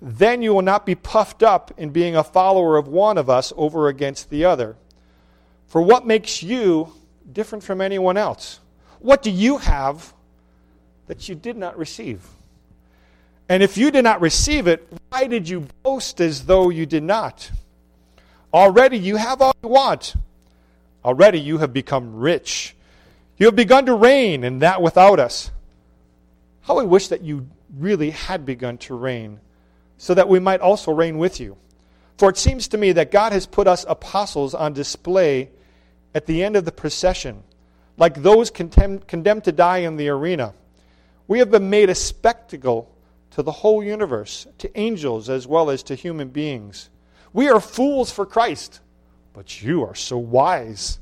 Then 0.00 0.42
you 0.42 0.52
will 0.52 0.62
not 0.62 0.84
be 0.84 0.94
puffed 0.94 1.42
up 1.42 1.72
in 1.76 1.90
being 1.90 2.16
a 2.16 2.24
follower 2.24 2.76
of 2.76 2.88
one 2.88 3.16
of 3.16 3.30
us 3.30 3.52
over 3.56 3.88
against 3.88 4.30
the 4.30 4.44
other. 4.44 4.76
For 5.68 5.80
what 5.80 6.06
makes 6.06 6.42
you 6.42 6.92
different 7.32 7.64
from 7.64 7.80
anyone 7.80 8.16
else? 8.16 8.60
What 8.98 9.22
do 9.22 9.30
you 9.30 9.58
have 9.58 10.12
that 11.06 11.28
you 11.28 11.34
did 11.34 11.56
not 11.56 11.78
receive? 11.78 12.26
And 13.48 13.62
if 13.62 13.78
you 13.78 13.90
did 13.90 14.04
not 14.04 14.20
receive 14.20 14.66
it, 14.66 14.86
why 15.12 15.26
did 15.26 15.46
you 15.46 15.66
boast 15.82 16.22
as 16.22 16.46
though 16.46 16.70
you 16.70 16.86
did 16.86 17.02
not? 17.02 17.50
Already 18.52 18.98
you 18.98 19.16
have 19.16 19.42
all 19.42 19.54
you 19.62 19.68
want. 19.68 20.14
Already 21.04 21.38
you 21.38 21.58
have 21.58 21.74
become 21.74 22.16
rich. 22.16 22.74
You 23.36 23.44
have 23.44 23.54
begun 23.54 23.84
to 23.86 23.94
reign, 23.94 24.42
and 24.42 24.62
that 24.62 24.80
without 24.80 25.20
us. 25.20 25.50
How 26.62 26.78
I 26.78 26.84
wish 26.84 27.08
that 27.08 27.20
you 27.20 27.46
really 27.78 28.08
had 28.08 28.46
begun 28.46 28.78
to 28.78 28.94
reign, 28.94 29.40
so 29.98 30.14
that 30.14 30.30
we 30.30 30.38
might 30.38 30.60
also 30.60 30.92
reign 30.92 31.18
with 31.18 31.40
you. 31.40 31.58
For 32.16 32.30
it 32.30 32.38
seems 32.38 32.68
to 32.68 32.78
me 32.78 32.92
that 32.92 33.10
God 33.10 33.32
has 33.32 33.46
put 33.46 33.66
us 33.66 33.84
apostles 33.86 34.54
on 34.54 34.72
display 34.72 35.50
at 36.14 36.24
the 36.24 36.42
end 36.42 36.56
of 36.56 36.64
the 36.64 36.72
procession, 36.72 37.42
like 37.98 38.22
those 38.22 38.50
condemned, 38.50 39.06
condemned 39.08 39.44
to 39.44 39.52
die 39.52 39.78
in 39.78 39.96
the 39.96 40.08
arena. 40.08 40.54
We 41.28 41.40
have 41.40 41.50
been 41.50 41.68
made 41.68 41.90
a 41.90 41.94
spectacle 41.94 42.91
to 43.32 43.42
the 43.42 43.52
whole 43.52 43.82
universe, 43.82 44.46
to 44.58 44.78
angels 44.78 45.28
as 45.28 45.46
well 45.46 45.70
as 45.70 45.82
to 45.84 45.94
human 45.94 46.28
beings. 46.28 46.90
We 47.32 47.48
are 47.48 47.60
fools 47.60 48.12
for 48.12 48.26
Christ, 48.26 48.80
but 49.32 49.62
you 49.62 49.82
are 49.84 49.94
so 49.94 50.18
wise 50.18 50.98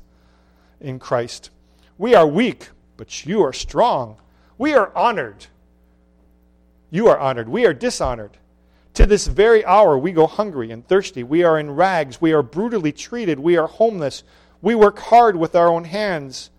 in 0.79 0.97
Christ. 0.97 1.49
We 1.97 2.15
are 2.15 2.25
weak, 2.25 2.69
but 2.97 3.25
you 3.25 3.43
are 3.43 3.53
strong. 3.53 4.17
We 4.57 4.73
are 4.73 4.95
honored. 4.95 5.45
You 6.89 7.07
are 7.07 7.19
honored. 7.19 7.49
We 7.49 7.65
are 7.65 7.73
dishonored. 7.73 8.37
To 8.95 9.05
this 9.05 9.27
very 9.27 9.63
hour, 9.65 9.97
we 9.97 10.11
go 10.11 10.27
hungry 10.27 10.71
and 10.71 10.85
thirsty. 10.87 11.23
We 11.23 11.43
are 11.43 11.59
in 11.59 11.71
rags. 11.71 12.21
We 12.21 12.33
are 12.33 12.43
brutally 12.43 12.91
treated. 12.91 13.39
We 13.39 13.57
are 13.57 13.67
homeless. 13.67 14.23
We 14.61 14.75
work 14.75 14.99
hard 14.99 15.35
with 15.35 15.55
our 15.55 15.67
own 15.67 15.83
hands. 15.83 16.49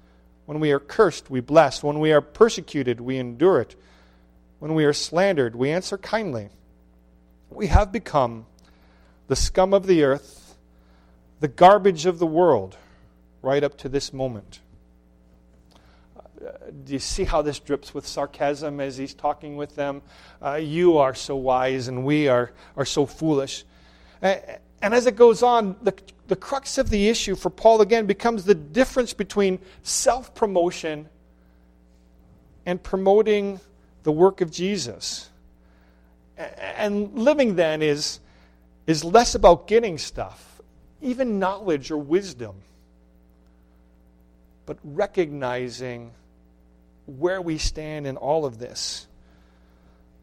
When 0.47 0.61
we 0.61 0.73
are 0.73 0.81
cursed, 0.81 1.31
we 1.31 1.41
bless. 1.41 1.83
When 1.83 1.99
we 1.99 2.13
are 2.13 2.21
persecuted, 2.21 3.01
we 3.01 3.17
endure 3.19 3.61
it. 3.61 3.77
When 4.63 4.75
we 4.75 4.85
are 4.85 4.93
slandered, 4.93 5.57
we 5.57 5.73
answer 5.73 5.99
kindly. 5.99 6.49
We 7.51 7.67
have 7.67 7.91
become 7.91 8.47
the 9.27 9.35
scum 9.35 9.75
of 9.75 9.89
the 9.89 10.05
earth, 10.05 10.57
the 11.41 11.49
garbage 11.49 12.07
of 12.07 12.21
the 12.21 12.29
world, 12.29 12.77
right 13.43 13.65
up 13.65 13.77
to 13.79 13.89
this 13.89 14.13
moment. 14.13 14.61
Uh, 16.17 16.51
do 16.85 16.93
you 16.93 17.01
see 17.01 17.25
how 17.25 17.43
this 17.43 17.59
drips 17.59 17.93
with 17.93 18.07
sarcasm 18.07 18.79
as 18.79 18.97
he's 18.97 19.15
talking 19.15 19.57
with 19.57 19.75
them? 19.75 20.01
Uh, 20.41 20.61
you 20.63 20.97
are 20.99 21.17
so 21.17 21.35
wise, 21.35 21.89
and 21.89 22.05
we 22.05 22.29
are, 22.29 22.53
are 22.77 22.85
so 22.85 23.05
foolish. 23.05 23.65
And 24.21 24.61
as 24.81 25.07
it 25.07 25.17
goes 25.17 25.43
on, 25.43 25.75
the, 25.83 25.93
the 26.29 26.37
crux 26.37 26.79
of 26.79 26.89
the 26.89 27.09
issue 27.09 27.35
for 27.35 27.51
Paul 27.51 27.81
again 27.81 28.07
becomes 28.07 28.45
the 28.45 28.55
difference 28.55 29.13
between 29.13 29.59
self 29.83 30.37
promotion 30.37 31.09
and 32.65 32.81
promoting 32.81 33.59
the 34.03 34.13
work 34.13 34.41
of 34.41 34.51
Jesus. 34.51 35.29
And 36.37 37.19
living 37.19 37.57
then 37.57 37.83
is, 37.83 38.21
is 38.87 39.05
less 39.05 39.35
about 39.35 39.67
getting 39.67 39.99
stuff, 39.99 40.61
even 41.01 41.39
knowledge 41.39 41.91
or 41.91 41.99
wisdom, 41.99 42.57
but 44.67 44.79
recognizing 44.83 46.13
where 47.07 47.41
we 47.41 47.59
stand 47.59 48.07
in 48.07 48.17
all 48.17 48.45
of 48.45 48.59
this. 48.59 49.07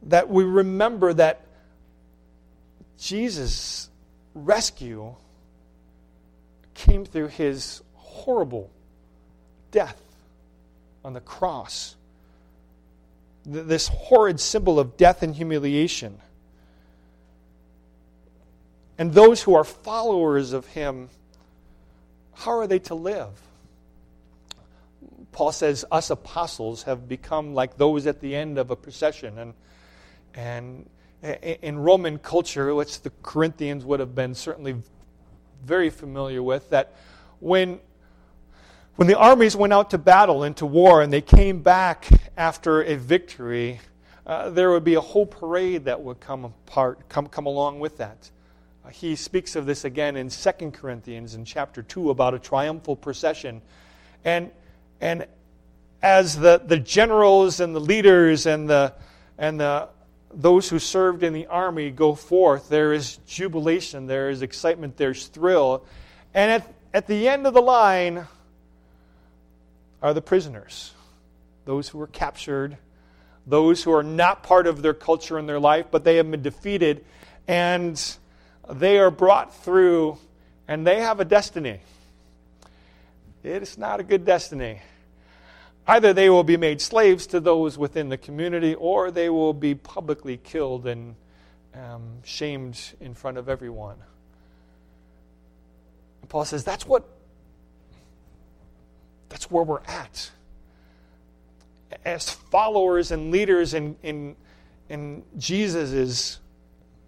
That 0.03 0.29
we 0.29 0.43
remember 0.43 1.13
that 1.13 1.41
Jesus' 2.97 3.89
rescue 4.33 5.15
came 6.73 7.05
through 7.05 7.27
his 7.27 7.81
horrible 7.95 8.69
death 9.71 10.01
on 11.03 11.13
the 11.13 11.21
cross 11.21 11.95
this 13.49 13.87
horrid 13.87 14.39
symbol 14.39 14.79
of 14.79 14.95
death 14.95 15.23
and 15.23 15.35
humiliation. 15.35 16.19
And 18.97 19.13
those 19.13 19.41
who 19.41 19.55
are 19.55 19.63
followers 19.63 20.53
of 20.53 20.67
him, 20.67 21.09
how 22.33 22.51
are 22.51 22.67
they 22.67 22.79
to 22.79 22.95
live? 22.95 23.29
Paul 25.31 25.51
says, 25.51 25.85
Us 25.91 26.09
apostles 26.09 26.83
have 26.83 27.07
become 27.07 27.53
like 27.53 27.77
those 27.77 28.05
at 28.07 28.19
the 28.19 28.35
end 28.35 28.57
of 28.57 28.71
a 28.71 28.75
procession. 28.75 29.37
And, 29.37 29.53
and 30.35 30.89
in 31.61 31.79
Roman 31.79 32.19
culture, 32.19 32.73
which 32.75 33.01
the 33.01 33.11
Corinthians 33.23 33.85
would 33.85 33.99
have 33.99 34.13
been 34.13 34.35
certainly 34.35 34.75
very 35.63 35.89
familiar 35.89 36.43
with, 36.43 36.69
that 36.69 36.93
when 37.39 37.79
when 38.99 39.07
the 39.07 39.17
armies 39.17 39.55
went 39.55 39.71
out 39.71 39.91
to 39.91 39.97
battle 39.97 40.43
and 40.43 40.57
to 40.57 40.65
war 40.65 41.01
and 41.01 41.13
they 41.13 41.21
came 41.21 41.61
back 41.61 42.09
after 42.35 42.81
a 42.81 42.97
victory, 42.97 43.79
uh, 44.27 44.49
there 44.49 44.71
would 44.71 44.83
be 44.83 44.95
a 44.95 44.99
whole 44.99 45.25
parade 45.25 45.85
that 45.85 46.01
would 46.01 46.19
come, 46.19 46.43
apart, 46.43 47.07
come, 47.07 47.25
come 47.25 47.45
along 47.45 47.79
with 47.79 47.95
that. 47.95 48.29
Uh, 48.83 48.89
he 48.89 49.15
speaks 49.15 49.55
of 49.55 49.65
this 49.65 49.85
again 49.85 50.17
in 50.17 50.27
2 50.27 50.51
Corinthians 50.71 51.33
in 51.33 51.45
chapter 51.45 51.81
2 51.81 52.09
about 52.09 52.33
a 52.33 52.39
triumphal 52.39 52.93
procession. 52.93 53.61
And, 54.25 54.51
and 54.99 55.27
as 56.01 56.37
the, 56.37 56.61
the 56.65 56.77
generals 56.77 57.61
and 57.61 57.73
the 57.73 57.79
leaders 57.79 58.47
and 58.47 58.69
the 58.69 58.93
and 59.37 59.61
the 59.61 59.87
those 60.33 60.67
who 60.67 60.77
served 60.77 61.23
in 61.23 61.31
the 61.31 61.47
army 61.47 61.89
go 61.89 62.15
forth, 62.15 62.67
there 62.67 62.91
is 62.91 63.19
jubilation, 63.25 64.07
there 64.07 64.29
is 64.29 64.41
excitement, 64.41 64.97
there's 64.97 65.27
thrill. 65.27 65.85
And 66.33 66.51
at, 66.51 66.73
at 66.93 67.07
the 67.07 67.29
end 67.29 67.47
of 67.47 67.53
the 67.53 67.61
line 67.61 68.27
are 70.01 70.13
the 70.13 70.21
prisoners, 70.21 70.93
those 71.65 71.89
who 71.89 71.97
were 71.97 72.07
captured, 72.07 72.77
those 73.45 73.83
who 73.83 73.91
are 73.93 74.03
not 74.03 74.43
part 74.43 74.67
of 74.67 74.81
their 74.81 74.93
culture 74.93 75.37
and 75.37 75.47
their 75.47 75.59
life, 75.59 75.87
but 75.91 76.03
they 76.03 76.17
have 76.17 76.29
been 76.29 76.41
defeated, 76.41 77.03
and 77.47 78.17
they 78.69 78.99
are 78.99 79.11
brought 79.11 79.55
through, 79.63 80.17
and 80.67 80.85
they 80.85 81.01
have 81.01 81.19
a 81.19 81.25
destiny. 81.25 81.79
It 83.43 83.61
is 83.61 83.77
not 83.77 83.99
a 83.99 84.03
good 84.03 84.25
destiny. 84.25 84.81
Either 85.87 86.13
they 86.13 86.29
will 86.29 86.43
be 86.43 86.57
made 86.57 86.81
slaves 86.81 87.25
to 87.27 87.39
those 87.39 87.77
within 87.77 88.09
the 88.09 88.17
community, 88.17 88.75
or 88.75 89.09
they 89.09 89.29
will 89.29 89.53
be 89.53 89.73
publicly 89.73 90.37
killed 90.37 90.85
and 90.85 91.15
um, 91.73 92.21
shamed 92.23 92.79
in 92.99 93.13
front 93.13 93.37
of 93.37 93.49
everyone. 93.49 93.97
Paul 96.27 96.45
says 96.45 96.63
that's 96.63 96.85
what 96.85 97.07
that's 99.29 99.49
where 99.49 99.63
we're 99.63 99.81
at. 99.87 100.31
As 102.05 102.29
followers 102.29 103.11
and 103.11 103.31
leaders 103.31 103.73
in, 103.73 103.95
in, 104.03 104.35
in 104.89 105.23
Jesus' 105.37 106.39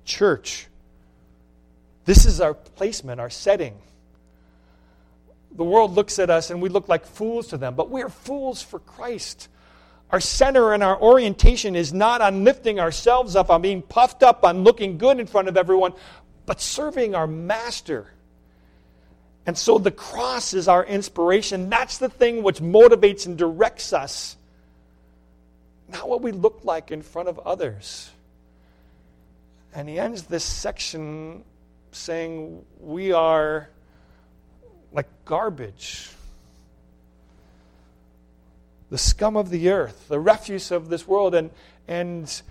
church, 0.05 0.67
this 2.05 2.25
is 2.25 2.41
our 2.41 2.53
placement, 2.53 3.19
our 3.19 3.29
setting. 3.29 3.75
The 5.55 5.63
world 5.63 5.93
looks 5.93 6.17
at 6.17 6.29
us 6.29 6.49
and 6.49 6.61
we 6.61 6.69
look 6.69 6.87
like 6.87 7.05
fools 7.05 7.47
to 7.47 7.57
them, 7.57 7.75
but 7.75 7.89
we're 7.89 8.09
fools 8.09 8.61
for 8.61 8.79
Christ. 8.79 9.49
Our 10.09 10.19
center 10.19 10.73
and 10.73 10.83
our 10.83 10.99
orientation 10.99 11.75
is 11.75 11.93
not 11.93 12.21
on 12.21 12.43
lifting 12.43 12.79
ourselves 12.79 13.35
up, 13.35 13.49
on 13.49 13.61
being 13.61 13.81
puffed 13.81 14.23
up, 14.23 14.43
on 14.43 14.63
looking 14.63 14.97
good 14.97 15.19
in 15.19 15.27
front 15.27 15.47
of 15.47 15.57
everyone, 15.57 15.93
but 16.45 16.59
serving 16.59 17.15
our 17.15 17.27
Master. 17.27 18.07
And 19.45 19.57
so 19.57 19.77
the 19.77 19.91
cross 19.91 20.53
is 20.53 20.67
our 20.67 20.85
inspiration. 20.85 21.69
That's 21.69 21.97
the 21.97 22.09
thing 22.09 22.43
which 22.43 22.59
motivates 22.59 23.25
and 23.25 23.37
directs 23.37 23.91
us, 23.91 24.37
not 25.89 26.07
what 26.07 26.21
we 26.21 26.31
look 26.31 26.61
like 26.63 26.91
in 26.91 27.01
front 27.01 27.27
of 27.27 27.39
others. 27.39 28.11
And 29.73 29.89
he 29.89 29.97
ends 29.97 30.23
this 30.23 30.43
section 30.43 31.43
saying, 31.91 32.63
We 32.79 33.13
are 33.13 33.69
like 34.91 35.07
garbage. 35.25 36.09
The 38.89 38.97
scum 38.97 39.37
of 39.37 39.49
the 39.49 39.69
earth, 39.69 40.07
the 40.09 40.19
refuse 40.19 40.69
of 40.69 40.89
this 40.89 41.07
world. 41.07 41.33
And, 41.33 41.49
and 41.87 42.41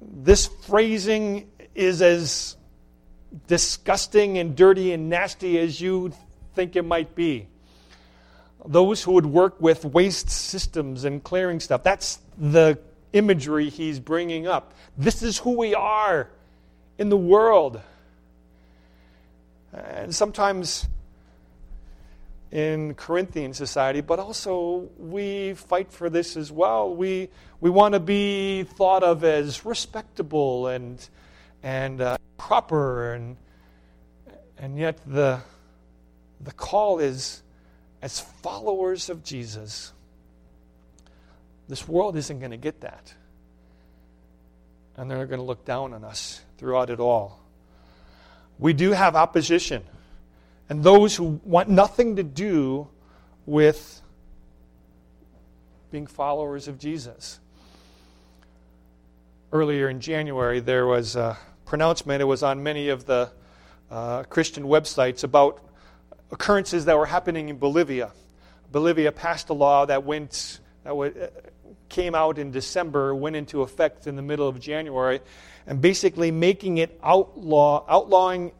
this 0.00 0.46
phrasing 0.46 1.50
is 1.74 2.02
as 2.02 2.56
disgusting 3.46 4.38
and 4.38 4.54
dirty 4.54 4.92
and 4.92 5.08
nasty 5.08 5.58
as 5.58 5.80
you 5.80 6.12
think 6.56 6.74
it 6.74 6.84
might 6.84 7.14
be. 7.14 7.46
Those 8.64 9.02
who 9.02 9.12
would 9.12 9.26
work 9.26 9.60
with 9.60 9.84
waste 9.84 10.28
systems 10.28 11.04
and 11.04 11.22
clearing 11.22 11.60
stuff, 11.60 11.84
that's 11.84 12.18
the 12.36 12.78
imagery 13.12 13.68
he's 13.68 14.00
bringing 14.00 14.48
up. 14.48 14.72
This 14.98 15.22
is 15.22 15.38
who 15.38 15.52
we 15.52 15.74
are 15.74 16.28
in 16.98 17.10
the 17.10 17.16
world. 17.16 17.80
And 19.72 20.14
sometimes 20.14 20.88
in 22.50 22.94
Corinthian 22.94 23.52
society, 23.52 24.00
but 24.00 24.18
also 24.18 24.88
we 24.98 25.54
fight 25.54 25.92
for 25.92 26.08
this 26.08 26.36
as 26.36 26.50
well. 26.50 26.94
We, 26.94 27.28
we 27.60 27.70
want 27.70 27.92
to 27.92 28.00
be 28.00 28.64
thought 28.64 29.02
of 29.02 29.24
as 29.24 29.64
respectable 29.66 30.68
and, 30.68 31.06
and 31.62 32.00
uh, 32.00 32.16
proper, 32.38 33.12
and, 33.12 33.36
and 34.58 34.78
yet 34.78 34.98
the, 35.06 35.40
the 36.40 36.52
call 36.52 36.98
is 36.98 37.42
as 38.02 38.20
followers 38.20 39.08
of 39.08 39.24
Jesus. 39.24 39.92
This 41.68 41.88
world 41.88 42.16
isn't 42.16 42.38
going 42.38 42.52
to 42.52 42.56
get 42.56 42.80
that. 42.82 43.14
And 44.96 45.10
they're 45.10 45.26
going 45.26 45.40
to 45.40 45.44
look 45.44 45.64
down 45.64 45.92
on 45.92 46.04
us 46.04 46.40
throughout 46.58 46.90
it 46.90 47.00
all. 47.00 47.40
We 48.58 48.72
do 48.72 48.92
have 48.92 49.16
opposition 49.16 49.82
and 50.68 50.82
those 50.82 51.14
who 51.16 51.40
want 51.44 51.68
nothing 51.68 52.16
to 52.16 52.22
do 52.22 52.88
with 53.44 54.02
being 55.90 56.06
followers 56.06 56.66
of 56.66 56.78
Jesus. 56.78 57.38
Earlier 59.52 59.88
in 59.88 60.00
January, 60.00 60.60
there 60.60 60.86
was 60.86 61.14
a 61.14 61.38
pronouncement, 61.64 62.20
it 62.20 62.24
was 62.24 62.42
on 62.42 62.62
many 62.62 62.88
of 62.88 63.06
the 63.06 63.30
uh, 63.90 64.24
Christian 64.24 64.64
websites, 64.64 65.22
about 65.22 65.62
occurrences 66.30 66.84
that 66.86 66.96
were 66.96 67.06
happening 67.06 67.48
in 67.48 67.58
Bolivia. 67.58 68.12
Bolivia 68.72 69.12
passed 69.12 69.48
a 69.48 69.54
law 69.54 69.86
that 69.86 70.04
went 70.04 70.60
that 70.84 70.90
w- 70.90 71.28
came 71.88 72.14
out 72.14 72.38
in 72.38 72.50
December, 72.50 73.14
went 73.14 73.36
into 73.36 73.62
effect 73.62 74.06
in 74.06 74.16
the 74.16 74.22
middle 74.22 74.48
of 74.48 74.60
January, 74.60 75.20
and 75.66 75.80
basically 75.80 76.30
making 76.30 76.78
it 76.78 76.98
outlaw, 77.02 77.84
outlawing 77.88 78.52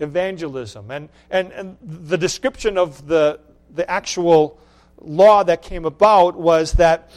evangelism. 0.00 0.90
And, 0.90 1.08
and, 1.30 1.52
and 1.52 1.76
the 1.82 2.18
description 2.18 2.78
of 2.78 3.06
the, 3.06 3.40
the 3.74 3.88
actual 3.88 4.58
law 5.00 5.42
that 5.44 5.62
came 5.62 5.84
about 5.84 6.36
was 6.36 6.72
that 6.72 7.10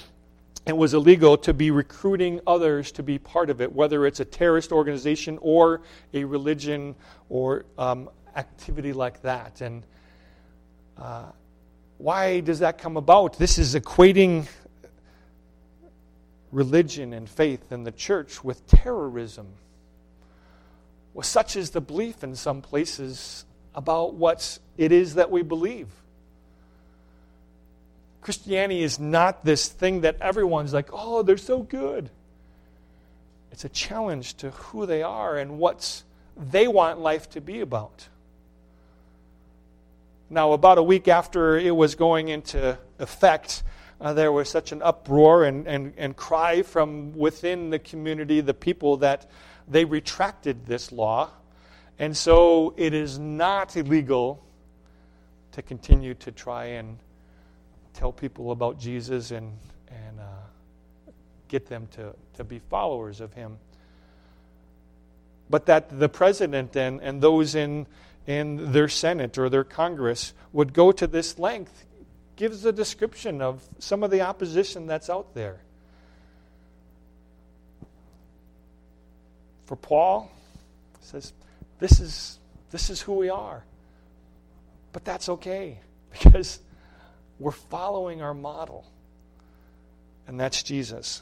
it 0.66 0.78
was 0.78 0.94
illegal 0.94 1.38
to 1.40 1.54
be 1.54 1.72
recruiting 1.72 2.40
others 2.48 2.92
to 2.94 3.04
be 3.04 3.20
part 3.20 3.50
of 3.50 3.60
it, 3.60 3.74
whether 3.74 4.06
it's 4.06 4.20
a 4.20 4.26
terrorist 4.26 4.72
organization 4.72 5.38
or 5.42 5.82
a 6.14 6.24
religion 6.24 6.96
or 7.30 7.66
um, 7.78 8.10
activity 8.36 8.94
like 8.94 9.22
that. 9.22 9.62
And 9.62 9.86
uh, 10.98 11.26
why 11.98 12.40
does 12.42 12.60
that 12.60 12.78
come 12.78 12.98
about? 12.98 13.38
This 13.38 13.58
is 13.58 13.76
equating 13.76 14.48
religion 16.52 17.14
and 17.14 17.28
faith 17.28 17.72
and 17.72 17.86
the 17.86 17.92
church 17.92 18.44
with 18.44 18.66
terrorism. 18.68 19.48
Well, 21.14 21.24
such 21.24 21.56
is 21.56 21.72
the 21.72 21.82
belief 21.82 22.24
in 22.24 22.36
some 22.36 22.62
places 22.62 23.46
about 23.76 24.14
what 24.14 24.60
it 24.78 24.92
is 24.92 25.16
that 25.16 25.32
we 25.32 25.42
believe. 25.42 25.88
Christianity 28.22 28.84
is 28.84 29.00
not 29.00 29.44
this 29.44 29.68
thing 29.68 30.02
that 30.02 30.22
everyone's 30.22 30.74
like, 30.74 30.90
oh, 30.94 31.24
they're 31.24 31.38
so 31.38 31.62
good. 31.62 32.10
It's 33.52 33.66
a 33.66 33.70
challenge 33.70 34.36
to 34.36 34.52
who 34.52 34.86
they 34.86 35.04
are 35.04 35.38
and 35.38 35.60
what 35.60 36.04
they 36.36 36.68
want 36.68 37.00
life 37.00 37.30
to 37.32 37.42
be 37.42 37.60
about. 37.60 38.08
Now, 40.34 40.54
about 40.54 40.80
a 40.80 40.84
week 40.84 41.08
after 41.08 41.60
it 41.60 41.76
was 41.76 41.94
going 41.94 42.30
into 42.30 42.76
effect, 42.98 43.62
uh, 44.02 44.14
there 44.14 44.32
was 44.32 44.50
such 44.50 44.72
an 44.72 44.82
uproar 44.82 45.44
and, 45.44 45.68
and, 45.68 45.94
and 45.96 46.16
cry 46.16 46.64
from 46.64 47.16
within 47.16 47.70
the 47.70 47.78
community, 47.78 48.42
the 48.42 48.56
people, 48.56 48.98
that 48.98 49.30
they 49.68 49.86
retracted 49.86 50.66
this 50.66 50.92
law. 50.92 51.30
And 52.00 52.18
so 52.18 52.74
it 52.78 52.96
is 52.96 53.20
not 53.20 53.78
illegal 53.78 54.44
to 55.52 55.62
continue 55.62 56.16
to 56.16 56.32
try 56.32 56.66
and 56.66 56.98
tell 57.94 58.12
people 58.12 58.50
about 58.50 58.80
Jesus 58.80 59.30
and, 59.30 59.56
and 59.88 60.20
uh, 60.20 61.12
get 61.48 61.68
them 61.68 61.88
to, 61.92 62.16
to 62.38 62.44
be 62.44 62.58
followers 62.58 63.22
of 63.22 63.32
him. 63.34 63.60
But 65.52 65.68
that 65.68 66.00
the 66.00 66.10
president 66.10 66.76
and, 66.76 67.04
and 67.04 67.22
those 67.22 67.54
in, 67.54 67.86
in 68.26 68.72
their 68.72 68.88
Senate 68.88 69.38
or 69.38 69.50
their 69.50 69.64
Congress 69.64 70.34
would 70.52 70.74
go 70.74 70.92
to 70.92 71.08
this 71.08 71.38
length 71.38 71.86
gives 72.36 72.66
a 72.66 72.72
description 72.72 73.42
of 73.42 73.64
some 73.80 74.04
of 74.04 74.12
the 74.12 74.22
opposition 74.22 74.88
that's 74.88 75.10
out 75.10 75.34
there. 75.34 75.60
For 79.66 79.76
Paul, 79.76 80.32
says, 81.02 81.34
this 81.80 82.00
is, 82.00 82.40
this 82.72 82.90
is 82.90 83.02
who 83.02 83.14
we 83.14 83.30
are. 83.30 83.64
But 84.92 85.06
that's 85.06 85.30
okay 85.30 85.80
because 86.12 86.60
we're 87.40 87.52
following 87.52 88.22
our 88.22 88.34
model, 88.34 88.86
and 90.28 90.40
that's 90.40 90.64
Jesus. 90.64 91.22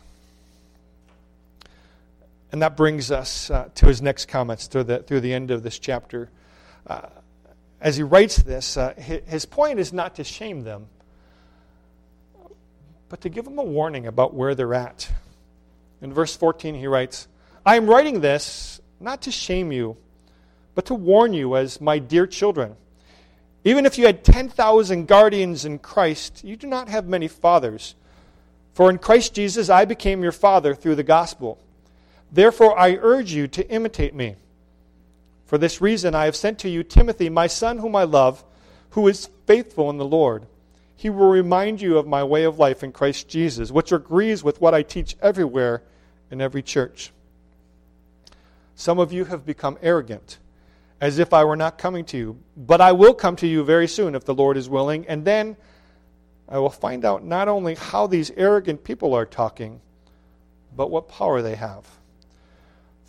And 2.52 2.62
that 2.62 2.76
brings 2.76 3.12
us 3.12 3.50
uh, 3.50 3.70
to 3.76 3.86
his 3.86 4.02
next 4.02 4.28
comments 4.28 4.68
through 4.68 4.84
the, 4.84 5.00
through 5.00 5.22
the 5.22 5.34
end 5.34 5.52
of 5.52 5.64
this 5.64 5.80
chapter. 5.80 6.30
Uh, 6.88 7.02
as 7.80 7.98
he 7.98 8.04
writes 8.04 8.38
this, 8.38 8.78
uh, 8.78 8.94
his 8.96 9.46
point 9.46 9.80
is 9.80 9.92
not 9.92 10.16
to 10.16 10.24
shame 10.24 10.64
them, 10.64 10.88
but 13.10 13.22
to 13.22 13.30
give 13.30 13.46
them 13.46 13.58
a 13.58 13.64
warning 13.64 14.06
about 14.06 14.34
where 14.34 14.54
they're 14.56 14.74
at. 14.74 15.10
In 16.02 16.14
verse 16.14 16.36
14, 16.36 16.76
he 16.76 16.88
writes, 16.88 17.28
I 17.66 17.76
am 17.76 17.88
writing 17.88 18.22
this 18.22 18.82
not 19.00 19.24
to 19.24 19.32
shame 19.32 19.72
you, 19.72 19.98
but 20.76 20.86
to 20.86 20.94
warn 20.94 21.34
you 21.34 21.56
as 21.56 21.82
my 21.82 22.00
dear 22.00 22.28
children. 22.28 22.76
Even 23.64 23.86
if 23.86 23.98
you 23.98 24.06
had 24.06 24.24
10,000 24.24 25.08
guardians 25.08 25.66
in 25.66 25.80
Christ, 25.80 26.44
you 26.44 26.56
do 26.56 26.68
not 26.68 26.90
have 26.90 27.08
many 27.08 27.28
fathers. 27.28 27.96
For 28.74 28.90
in 28.90 28.98
Christ 28.98 29.34
Jesus 29.34 29.70
I 29.70 29.86
became 29.86 30.24
your 30.24 30.32
father 30.32 30.74
through 30.74 30.96
the 30.96 31.04
gospel. 31.04 31.60
Therefore 32.32 32.78
I 32.80 32.96
urge 32.96 33.32
you 33.34 33.48
to 33.50 33.70
imitate 33.70 34.16
me. 34.16 34.36
For 35.52 35.58
this 35.58 35.82
reason 35.82 36.16
I 36.16 36.24
have 36.24 36.36
sent 36.38 36.60
to 36.60 36.70
you 36.70 36.82
Timothy, 36.82 37.28
my 37.28 37.48
son, 37.48 37.80
whom 37.80 37.94
I 37.94 38.06
love, 38.06 38.42
who 38.92 39.10
is 39.10 39.30
faithful 39.48 39.90
in 39.90 39.98
the 39.98 40.06
Lord. 40.06 40.46
He 40.96 41.10
will 41.10 41.28
remind 41.28 41.82
you 41.82 41.98
of 41.98 42.08
my 42.08 42.24
way 42.24 42.46
of 42.46 42.58
life 42.58 42.86
in 42.86 42.94
Christ 42.94 43.28
Jesus, 43.28 43.70
which 43.70 43.92
agrees 43.92 44.46
with 44.46 44.62
what 44.62 44.74
I 44.74 44.82
teach 44.82 45.18
everywhere 45.22 45.84
in 46.32 46.40
every 46.40 46.64
church. 46.64 47.12
Some 48.76 48.98
of 48.98 49.12
you 49.12 49.26
have 49.26 49.46
become 49.46 49.78
arrogant, 49.82 50.38
as 51.02 51.20
if 51.20 51.34
I 51.34 51.44
were 51.44 51.58
not 51.58 51.78
coming 51.78 52.06
to 52.06 52.18
you. 52.18 52.40
But 52.56 52.80
I 52.80 52.94
will 52.94 53.14
come 53.14 53.36
to 53.36 53.48
you 53.48 53.66
very 53.66 53.90
soon, 53.90 54.16
if 54.16 54.24
the 54.24 54.34
Lord 54.34 54.56
is 54.56 54.70
willing, 54.70 55.06
and 55.06 55.26
then 55.26 55.58
I 56.48 56.60
will 56.60 56.70
find 56.70 57.04
out 57.04 57.26
not 57.26 57.50
only 57.50 57.76
how 57.76 58.08
these 58.08 58.32
arrogant 58.38 58.86
people 58.86 59.14
are 59.14 59.26
talking, 59.26 59.82
but 60.74 60.90
what 60.90 61.10
power 61.10 61.42
they 61.42 61.56
have. 61.56 61.86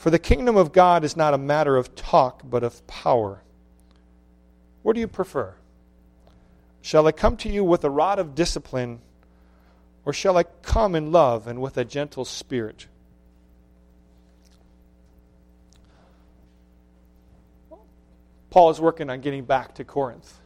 For 0.02 0.10
the 0.10 0.18
kingdom 0.18 0.56
of 0.56 0.72
God 0.72 1.04
is 1.04 1.16
not 1.16 1.32
a 1.32 1.38
matter 1.38 1.76
of 1.76 1.94
talk, 1.94 2.40
but 2.42 2.64
of 2.64 2.84
power. 2.88 3.40
What 4.82 4.94
do 4.94 5.00
you 5.00 5.06
prefer? 5.06 5.54
Shall 6.80 7.06
I 7.06 7.12
come 7.12 7.36
to 7.36 7.48
you 7.48 7.62
with 7.62 7.84
a 7.84 7.88
rod 7.88 8.18
of 8.18 8.34
discipline, 8.34 9.00
or 10.04 10.12
shall 10.12 10.36
I 10.36 10.42
come 10.42 10.96
in 10.96 11.12
love 11.12 11.46
and 11.46 11.62
with 11.62 11.78
a 11.78 11.84
gentle 11.84 12.24
spirit? 12.24 12.88
Paul 18.50 18.70
is 18.70 18.80
working 18.80 19.08
on 19.08 19.20
getting 19.20 19.44
back 19.44 19.76
to 19.76 19.84
Corinth 19.84 20.41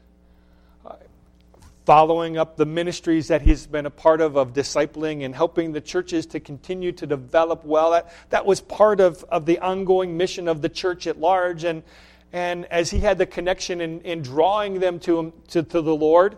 following 1.87 2.37
up 2.37 2.57
the 2.57 2.67
ministries 2.67 3.29
that 3.29 3.43
he's 3.43 3.65
been 3.65 3.87
a 3.87 3.91
part 3.91 4.21
of, 4.21 4.37
of 4.37 4.53
discipling 4.53 5.25
and 5.25 5.33
helping 5.33 5.71
the 5.71 5.81
churches 5.81 6.27
to 6.27 6.41
continue 6.41 6.91
to 6.91 7.07
develop 7.07 7.65
well. 7.65 7.93
That, 7.93 8.13
that 8.31 8.45
was 8.45 8.61
part 8.61 8.99
of, 8.99 9.23
of 9.31 9.47
the 9.47 9.61
ongoing 9.61 10.17
mission 10.17 10.49
of 10.49 10.63
the 10.63 10.69
church 10.69 11.07
at 11.07 11.21
large. 11.21 11.63
And, 11.63 11.85
and 12.33 12.65
as 12.67 12.91
he 12.91 12.99
had 12.99 13.19
the 13.19 13.27
connection 13.27 13.81
in, 13.81 14.01
in 14.01 14.23
drawing 14.23 14.81
them 14.81 14.99
to, 15.01 15.19
him, 15.19 15.33
to, 15.51 15.63
to 15.63 15.81
the 15.81 15.95
Lord 15.95 16.37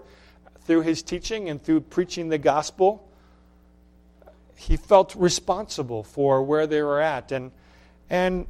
through 0.66 0.82
his 0.82 1.02
teaching 1.02 1.48
and 1.48 1.62
through 1.62 1.80
preaching 1.80 2.28
the 2.28 2.38
gospel, 2.38 3.08
he 4.54 4.76
felt 4.76 5.14
responsible 5.14 6.04
for 6.04 6.42
where 6.42 6.66
they 6.66 6.82
were 6.82 7.00
at. 7.00 7.32
And, 7.32 7.52
and, 8.10 8.46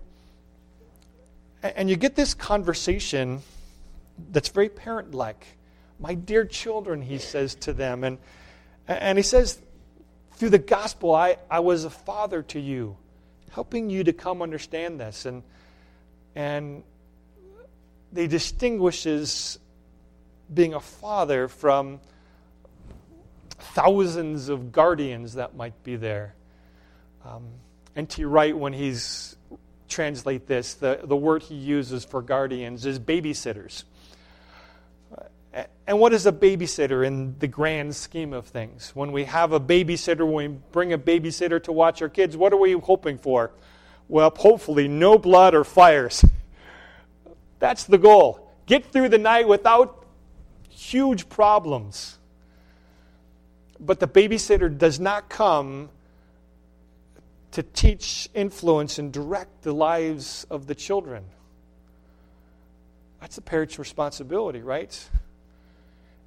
and 1.62 1.88
you 1.88 1.94
get 1.94 2.16
this 2.16 2.34
conversation 2.34 3.42
that's 4.32 4.48
very 4.48 4.68
parent 4.68 5.14
like 5.14 5.46
my 5.98 6.14
dear 6.14 6.44
children, 6.44 7.02
he 7.02 7.18
says 7.18 7.54
to 7.56 7.72
them. 7.72 8.04
And, 8.04 8.18
and 8.86 9.18
he 9.18 9.22
says, 9.22 9.58
through 10.32 10.50
the 10.50 10.58
gospel, 10.58 11.14
I, 11.14 11.36
I 11.50 11.60
was 11.60 11.84
a 11.84 11.90
father 11.90 12.42
to 12.44 12.60
you, 12.60 12.96
helping 13.50 13.90
you 13.90 14.04
to 14.04 14.12
come 14.12 14.42
understand 14.42 15.00
this. 15.00 15.26
And, 15.26 15.42
and 16.34 16.84
he 18.14 18.26
distinguishes 18.26 19.58
being 20.52 20.74
a 20.74 20.80
father 20.80 21.48
from 21.48 22.00
thousands 23.58 24.48
of 24.48 24.72
guardians 24.72 25.34
that 25.34 25.56
might 25.56 25.82
be 25.82 25.96
there. 25.96 26.34
Um, 27.24 27.44
N.T. 27.96 28.24
Wright, 28.24 28.56
when 28.56 28.72
he's 28.72 29.36
translate 29.88 30.46
this, 30.46 30.74
the, 30.74 31.00
the 31.02 31.16
word 31.16 31.42
he 31.42 31.54
uses 31.54 32.04
for 32.04 32.22
guardians 32.22 32.86
is 32.86 32.98
babysitters. 32.98 33.84
And 35.88 35.98
what 35.98 36.12
is 36.12 36.26
a 36.26 36.32
babysitter 36.32 37.06
in 37.06 37.38
the 37.38 37.48
grand 37.48 37.96
scheme 37.96 38.34
of 38.34 38.46
things? 38.46 38.90
When 38.94 39.10
we 39.10 39.24
have 39.24 39.52
a 39.52 39.58
babysitter, 39.58 40.30
when 40.30 40.52
we 40.52 40.58
bring 40.70 40.92
a 40.92 40.98
babysitter 40.98 41.62
to 41.62 41.72
watch 41.72 42.02
our 42.02 42.10
kids, 42.10 42.36
what 42.36 42.52
are 42.52 42.58
we 42.58 42.72
hoping 42.72 43.16
for? 43.16 43.52
Well, 44.06 44.30
hopefully, 44.36 44.86
no 44.86 45.16
blood 45.16 45.54
or 45.54 45.64
fires. 45.64 46.22
That's 47.58 47.84
the 47.84 47.96
goal. 47.96 48.52
Get 48.66 48.92
through 48.92 49.08
the 49.08 49.16
night 49.16 49.48
without 49.48 50.04
huge 50.68 51.30
problems. 51.30 52.18
But 53.80 53.98
the 53.98 54.08
babysitter 54.08 54.76
does 54.76 55.00
not 55.00 55.30
come 55.30 55.88
to 57.52 57.62
teach, 57.62 58.28
influence, 58.34 58.98
and 58.98 59.10
direct 59.10 59.62
the 59.62 59.72
lives 59.72 60.46
of 60.50 60.66
the 60.66 60.74
children. 60.74 61.24
That's 63.22 63.36
the 63.36 63.42
parent's 63.42 63.78
responsibility, 63.78 64.60
right? 64.60 65.08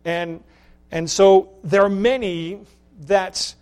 And, 0.05 0.43
and 0.91 1.09
so 1.09 1.49
there 1.63 1.83
are 1.83 1.89
many 1.89 2.61
that 3.01 3.55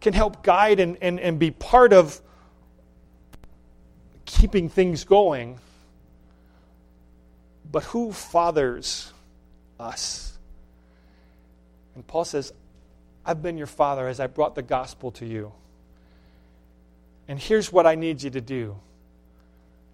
can 0.00 0.12
help 0.12 0.42
guide 0.42 0.80
and, 0.80 0.96
and, 1.00 1.20
and 1.20 1.38
be 1.38 1.50
part 1.50 1.92
of 1.92 2.20
keeping 4.24 4.68
things 4.68 5.04
going. 5.04 5.58
But 7.70 7.84
who 7.84 8.12
fathers 8.12 9.12
us? 9.78 10.38
And 11.94 12.06
Paul 12.06 12.24
says, 12.24 12.52
I've 13.24 13.42
been 13.42 13.58
your 13.58 13.66
father 13.66 14.08
as 14.08 14.20
I 14.20 14.26
brought 14.26 14.54
the 14.54 14.62
gospel 14.62 15.10
to 15.12 15.26
you. 15.26 15.52
And 17.28 17.38
here's 17.38 17.72
what 17.72 17.86
I 17.86 17.94
need 17.94 18.22
you 18.22 18.30
to 18.30 18.40
do 18.40 18.76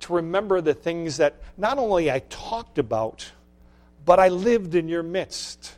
to 0.01 0.13
remember 0.13 0.61
the 0.61 0.75
things 0.75 1.17
that 1.17 1.37
not 1.57 1.79
only 1.79 2.11
I 2.11 2.19
talked 2.29 2.79
about, 2.79 3.33
but 4.05 4.21
I 4.21 4.29
lived 4.29 4.75
in 4.75 4.89
your 4.89 5.03
midst 5.03 5.75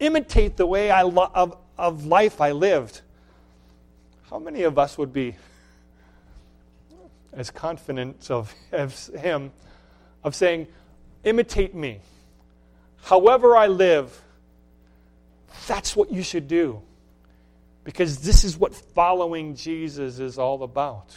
imitate 0.00 0.56
the 0.56 0.66
way 0.66 0.90
I 0.90 1.02
lo- 1.02 1.30
of, 1.34 1.56
of 1.78 2.06
life 2.06 2.40
I 2.40 2.52
lived, 2.52 3.00
how 4.30 4.38
many 4.38 4.62
of 4.62 4.78
us 4.78 4.98
would 4.98 5.12
be 5.12 5.36
as 7.32 7.50
confident 7.50 8.30
of, 8.30 8.54
of 8.72 9.06
him 9.08 9.52
of 10.22 10.34
saying, 10.34 10.66
imitate 11.24 11.74
me. 11.74 12.00
However 13.02 13.56
I 13.56 13.66
live, 13.66 14.22
that's 15.66 15.94
what 15.94 16.10
you 16.10 16.22
should 16.22 16.48
do. 16.48 16.80
Because 17.84 18.20
this 18.20 18.44
is 18.44 18.56
what 18.56 18.74
following 18.74 19.54
Jesus 19.54 20.18
is 20.18 20.38
all 20.38 20.62
about. 20.62 21.14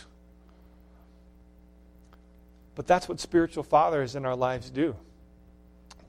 But 2.76 2.86
that's 2.86 3.08
what 3.08 3.20
spiritual 3.20 3.64
fathers 3.64 4.16
in 4.16 4.26
our 4.26 4.36
lives 4.36 4.70
do. 4.70 4.96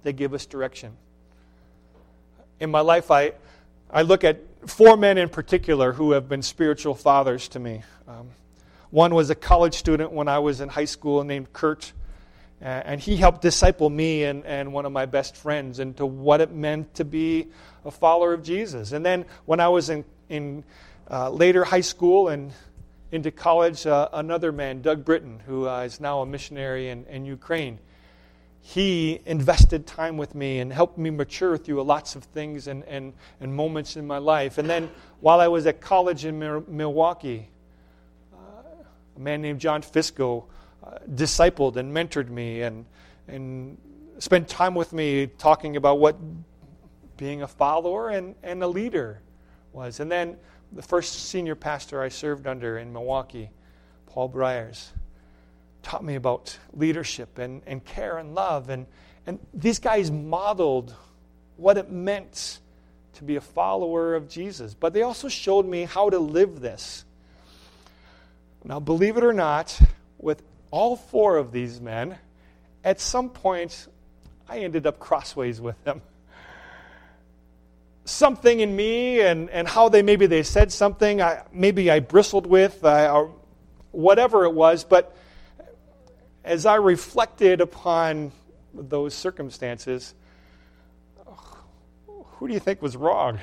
They 0.02 0.12
give 0.12 0.34
us 0.34 0.46
direction 0.46 0.96
in 2.60 2.70
my 2.70 2.80
life, 2.80 3.10
I, 3.10 3.32
I 3.90 4.02
look 4.02 4.24
at 4.24 4.40
four 4.66 4.96
men 4.96 5.18
in 5.18 5.28
particular 5.28 5.92
who 5.92 6.12
have 6.12 6.28
been 6.28 6.42
spiritual 6.42 6.94
fathers 6.94 7.48
to 7.48 7.58
me. 7.58 7.82
Um, 8.06 8.30
one 8.90 9.14
was 9.14 9.30
a 9.30 9.34
college 9.34 9.74
student 9.74 10.12
when 10.12 10.28
I 10.28 10.38
was 10.38 10.60
in 10.60 10.68
high 10.68 10.86
school 10.86 11.22
named 11.24 11.52
Kurt, 11.52 11.92
and 12.60 13.00
he 13.00 13.16
helped 13.16 13.42
disciple 13.42 13.88
me 13.90 14.24
and, 14.24 14.44
and 14.44 14.72
one 14.72 14.86
of 14.86 14.92
my 14.92 15.06
best 15.06 15.36
friends 15.36 15.78
into 15.78 16.06
what 16.06 16.40
it 16.40 16.50
meant 16.50 16.94
to 16.94 17.04
be 17.04 17.48
a 17.84 17.90
follower 17.90 18.32
of 18.32 18.42
Jesus. 18.42 18.92
And 18.92 19.04
then 19.04 19.26
when 19.44 19.60
I 19.60 19.68
was 19.68 19.90
in, 19.90 20.04
in 20.28 20.64
uh, 21.10 21.30
later 21.30 21.64
high 21.64 21.82
school 21.82 22.28
and 22.28 22.52
into 23.12 23.30
college, 23.30 23.86
uh, 23.86 24.08
another 24.12 24.52
man, 24.52 24.82
Doug 24.82 25.04
Britton, 25.04 25.40
who 25.46 25.68
uh, 25.68 25.82
is 25.82 26.00
now 26.00 26.20
a 26.20 26.26
missionary 26.26 26.88
in, 26.88 27.06
in 27.06 27.24
Ukraine 27.24 27.78
he 28.60 29.20
invested 29.24 29.86
time 29.86 30.16
with 30.16 30.34
me 30.34 30.60
and 30.60 30.72
helped 30.72 30.98
me 30.98 31.10
mature 31.10 31.56
through 31.56 31.82
lots 31.82 32.16
of 32.16 32.24
things 32.24 32.66
and, 32.66 32.84
and, 32.84 33.14
and 33.40 33.54
moments 33.54 33.96
in 33.96 34.06
my 34.06 34.18
life. 34.18 34.58
And 34.58 34.68
then 34.68 34.90
while 35.20 35.40
I 35.40 35.48
was 35.48 35.66
at 35.66 35.80
college 35.80 36.24
in 36.24 36.38
Milwaukee, 36.68 37.48
uh, 38.34 38.36
a 39.16 39.20
man 39.20 39.40
named 39.40 39.60
John 39.60 39.82
Fisco 39.82 40.44
uh, 40.84 40.98
discipled 41.14 41.76
and 41.76 41.94
mentored 41.94 42.28
me 42.28 42.62
and, 42.62 42.84
and 43.26 43.78
spent 44.18 44.48
time 44.48 44.74
with 44.74 44.92
me 44.92 45.26
talking 45.26 45.76
about 45.76 45.98
what 45.98 46.16
being 47.16 47.42
a 47.42 47.48
follower 47.48 48.10
and, 48.10 48.34
and 48.42 48.62
a 48.62 48.68
leader 48.68 49.20
was. 49.72 50.00
And 50.00 50.10
then 50.10 50.36
the 50.72 50.82
first 50.82 51.30
senior 51.30 51.54
pastor 51.54 52.02
I 52.02 52.08
served 52.08 52.46
under 52.46 52.78
in 52.78 52.92
Milwaukee, 52.92 53.50
Paul 54.06 54.28
Briers 54.28 54.90
taught 55.82 56.04
me 56.04 56.14
about 56.14 56.58
leadership 56.72 57.38
and, 57.38 57.62
and 57.66 57.84
care 57.84 58.18
and 58.18 58.34
love. 58.34 58.70
And, 58.70 58.86
and 59.26 59.38
these 59.54 59.78
guys 59.78 60.10
modeled 60.10 60.94
what 61.56 61.78
it 61.78 61.90
meant 61.90 62.60
to 63.14 63.24
be 63.24 63.36
a 63.36 63.40
follower 63.40 64.14
of 64.14 64.28
Jesus. 64.28 64.74
But 64.74 64.92
they 64.92 65.02
also 65.02 65.28
showed 65.28 65.66
me 65.66 65.84
how 65.84 66.10
to 66.10 66.18
live 66.18 66.60
this. 66.60 67.04
Now, 68.64 68.80
believe 68.80 69.16
it 69.16 69.24
or 69.24 69.32
not, 69.32 69.78
with 70.18 70.42
all 70.70 70.96
four 70.96 71.36
of 71.36 71.52
these 71.52 71.80
men, 71.80 72.18
at 72.84 73.00
some 73.00 73.30
point, 73.30 73.88
I 74.48 74.58
ended 74.58 74.86
up 74.86 74.98
crossways 74.98 75.60
with 75.60 75.82
them. 75.84 76.02
Something 78.04 78.60
in 78.60 78.74
me 78.74 79.20
and, 79.20 79.50
and 79.50 79.68
how 79.68 79.88
they 79.88 80.02
maybe 80.02 80.26
they 80.26 80.42
said 80.42 80.72
something, 80.72 81.20
I, 81.20 81.42
maybe 81.52 81.90
I 81.90 82.00
bristled 82.00 82.46
with, 82.46 82.84
uh, 82.84 83.12
or 83.12 83.34
whatever 83.90 84.44
it 84.44 84.54
was, 84.54 84.84
but 84.84 85.14
as 86.48 86.64
I 86.64 86.76
reflected 86.76 87.60
upon 87.60 88.32
those 88.72 89.12
circumstances, 89.12 90.14
who 92.06 92.48
do 92.48 92.54
you 92.54 92.58
think 92.58 92.80
was 92.80 92.96
wrong? 92.96 93.38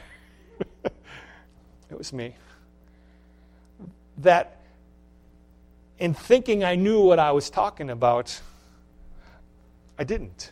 it 0.84 1.96
was 1.96 2.12
me, 2.12 2.34
that 4.18 4.60
in 6.00 6.16
thinking 6.16 6.64
I 6.64 6.74
knew 6.74 7.00
what 7.00 7.20
I 7.20 7.32
was 7.32 7.52
talking 7.52 7.92
about, 7.92 8.42
I 10.00 10.04
didn't. 10.04 10.50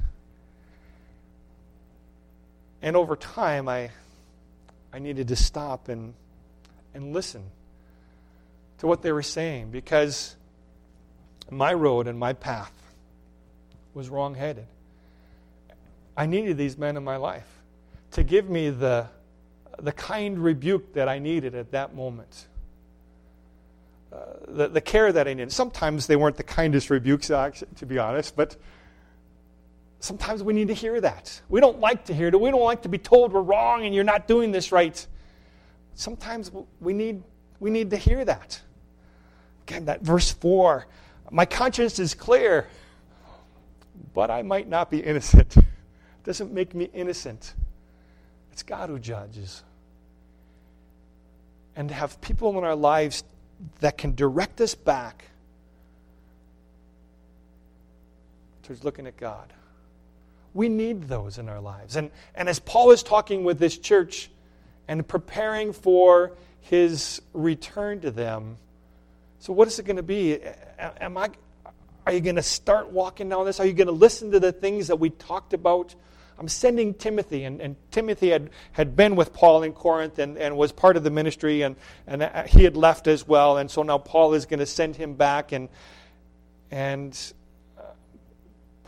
And 2.84 2.96
over 2.96 3.16
time, 3.16 3.68
I, 3.68 3.90
I 4.94 5.00
needed 5.00 5.30
to 5.30 5.36
stop 5.36 5.90
and, 5.90 6.14
and 6.94 7.14
listen 7.14 7.50
to 8.78 8.86
what 8.86 9.02
they 9.02 9.12
were 9.12 9.24
saying 9.24 9.72
because 9.72 10.36
my 11.58 11.74
road 11.74 12.08
and 12.08 12.18
my 12.20 12.34
path 12.34 12.74
was 13.94 14.10
wrongheaded. 14.10 14.66
I 16.16 16.26
needed 16.26 16.58
these 16.58 16.78
men 16.78 16.98
in 16.98 17.04
my 17.04 17.18
life 17.18 17.48
to 18.12 18.24
give 18.24 18.50
me 18.50 18.70
the, 18.70 19.08
the 19.80 19.92
kind 19.92 20.38
rebuke 20.38 20.94
that 20.94 21.10
I 21.10 21.20
needed 21.20 21.56
at 21.56 21.72
that 21.72 21.96
moment. 21.96 22.48
Uh, 24.12 24.18
the, 24.48 24.68
the 24.68 24.82
care 24.82 25.12
that 25.12 25.28
I 25.28 25.34
needed. 25.34 25.52
Sometimes 25.52 26.06
they 26.06 26.16
weren't 26.16 26.38
the 26.38 26.44
kindest 26.44 26.92
rebukes, 26.92 27.28
to 27.28 27.86
be 27.88 27.98
honest, 27.98 28.36
but 28.36 28.56
sometimes 30.00 30.44
we 30.44 30.54
need 30.54 30.68
to 30.68 30.76
hear 30.76 31.02
that. 31.02 31.42
We 31.50 31.60
don't 31.60 31.80
like 31.80 32.06
to 32.06 32.14
hear 32.14 32.28
it. 32.28 32.40
We 32.40 32.52
don't 32.52 32.62
like 32.62 32.84
to 32.84 32.90
be 32.90 33.00
told 33.00 33.34
we're 33.34 33.42
wrong 33.42 33.86
and 33.86 33.96
you're 33.96 34.04
not 34.04 34.28
doing 34.28 34.52
this 34.52 34.72
right. 34.72 35.06
Sometimes 35.96 36.52
we 36.80 36.94
need, 36.94 37.24
we 37.60 37.72
need 37.72 37.90
to 37.90 37.98
hear 37.98 38.24
that. 38.24 38.62
Again, 39.68 39.86
that 39.86 40.02
verse 40.02 40.32
4 40.32 40.86
My 41.32 41.46
conscience 41.46 42.00
is 42.00 42.14
clear, 42.14 42.68
but 44.14 44.30
I 44.30 44.42
might 44.42 44.68
not 44.68 44.92
be 44.92 45.00
innocent. 45.00 45.58
It 45.58 45.66
doesn't 46.24 46.54
make 46.54 46.76
me 46.76 46.90
innocent. 46.94 47.54
It's 48.52 48.64
God 48.64 48.90
who 48.90 49.00
judges. 49.00 49.64
And 51.76 51.90
to 51.90 51.96
have 51.96 52.22
people 52.22 52.56
in 52.58 52.64
our 52.64 52.76
lives 52.76 53.24
that 53.80 53.98
can 53.98 54.14
direct 54.14 54.62
us 54.62 54.76
back 54.76 55.26
towards 58.64 58.84
looking 58.84 59.08
at 59.08 59.18
God. 59.18 59.52
We 60.54 60.70
need 60.70 61.04
those 61.04 61.38
in 61.38 61.50
our 61.50 61.60
lives. 61.60 61.96
And, 61.96 62.12
and 62.36 62.48
as 62.48 62.60
Paul 62.60 62.92
is 62.92 63.04
talking 63.04 63.44
with 63.44 63.60
this 63.60 63.78
church 63.78 64.30
and 64.88 65.08
preparing 65.08 65.74
for 65.74 66.34
his 66.62 67.22
return 67.34 68.02
to 68.02 68.12
them, 68.12 68.58
so 69.44 69.52
what 69.52 69.68
is 69.68 69.78
it 69.78 69.84
going 69.84 69.98
to 69.98 70.04
be? 70.04 70.40
Am 70.80 71.18
I, 71.18 71.30
are 72.08 72.14
you 72.14 72.22
going 72.22 72.38
to 72.38 72.42
start 72.42 72.92
walking 72.92 73.28
down 73.28 73.46
this? 73.46 73.60
Are 73.60 73.66
you 73.66 73.74
going 73.74 73.88
to 73.88 73.92
listen 73.92 74.32
to 74.32 74.40
the 74.40 74.54
things 74.54 74.88
that 74.88 74.96
we 74.96 75.10
talked 75.10 75.52
about 75.52 75.96
I'm 76.40 76.48
sending 76.48 76.94
Timothy. 76.94 77.44
And, 77.44 77.62
and 77.62 77.76
Timothy 77.92 78.30
had, 78.30 78.50
had 78.72 78.96
been 78.96 79.16
with 79.16 79.34
Paul 79.34 79.62
in 79.62 79.74
Corinth 79.74 80.18
and, 80.18 80.38
and 80.38 80.58
was 80.58 80.72
part 80.72 80.98
of 80.98 81.04
the 81.04 81.12
ministry, 81.12 81.62
and, 81.62 81.76
and 82.08 82.24
uh, 82.24 82.44
he 82.44 82.64
had 82.64 82.76
left 82.76 83.06
as 83.06 83.28
well. 83.28 83.58
And 83.58 83.70
so 83.70 83.84
now 83.84 84.00
Paul 84.00 84.34
is 84.34 84.48
going 84.48 84.60
to 84.60 84.66
send 84.66 84.96
him 84.96 85.14
back. 85.14 85.52
And, 85.52 85.70
and 86.72 87.34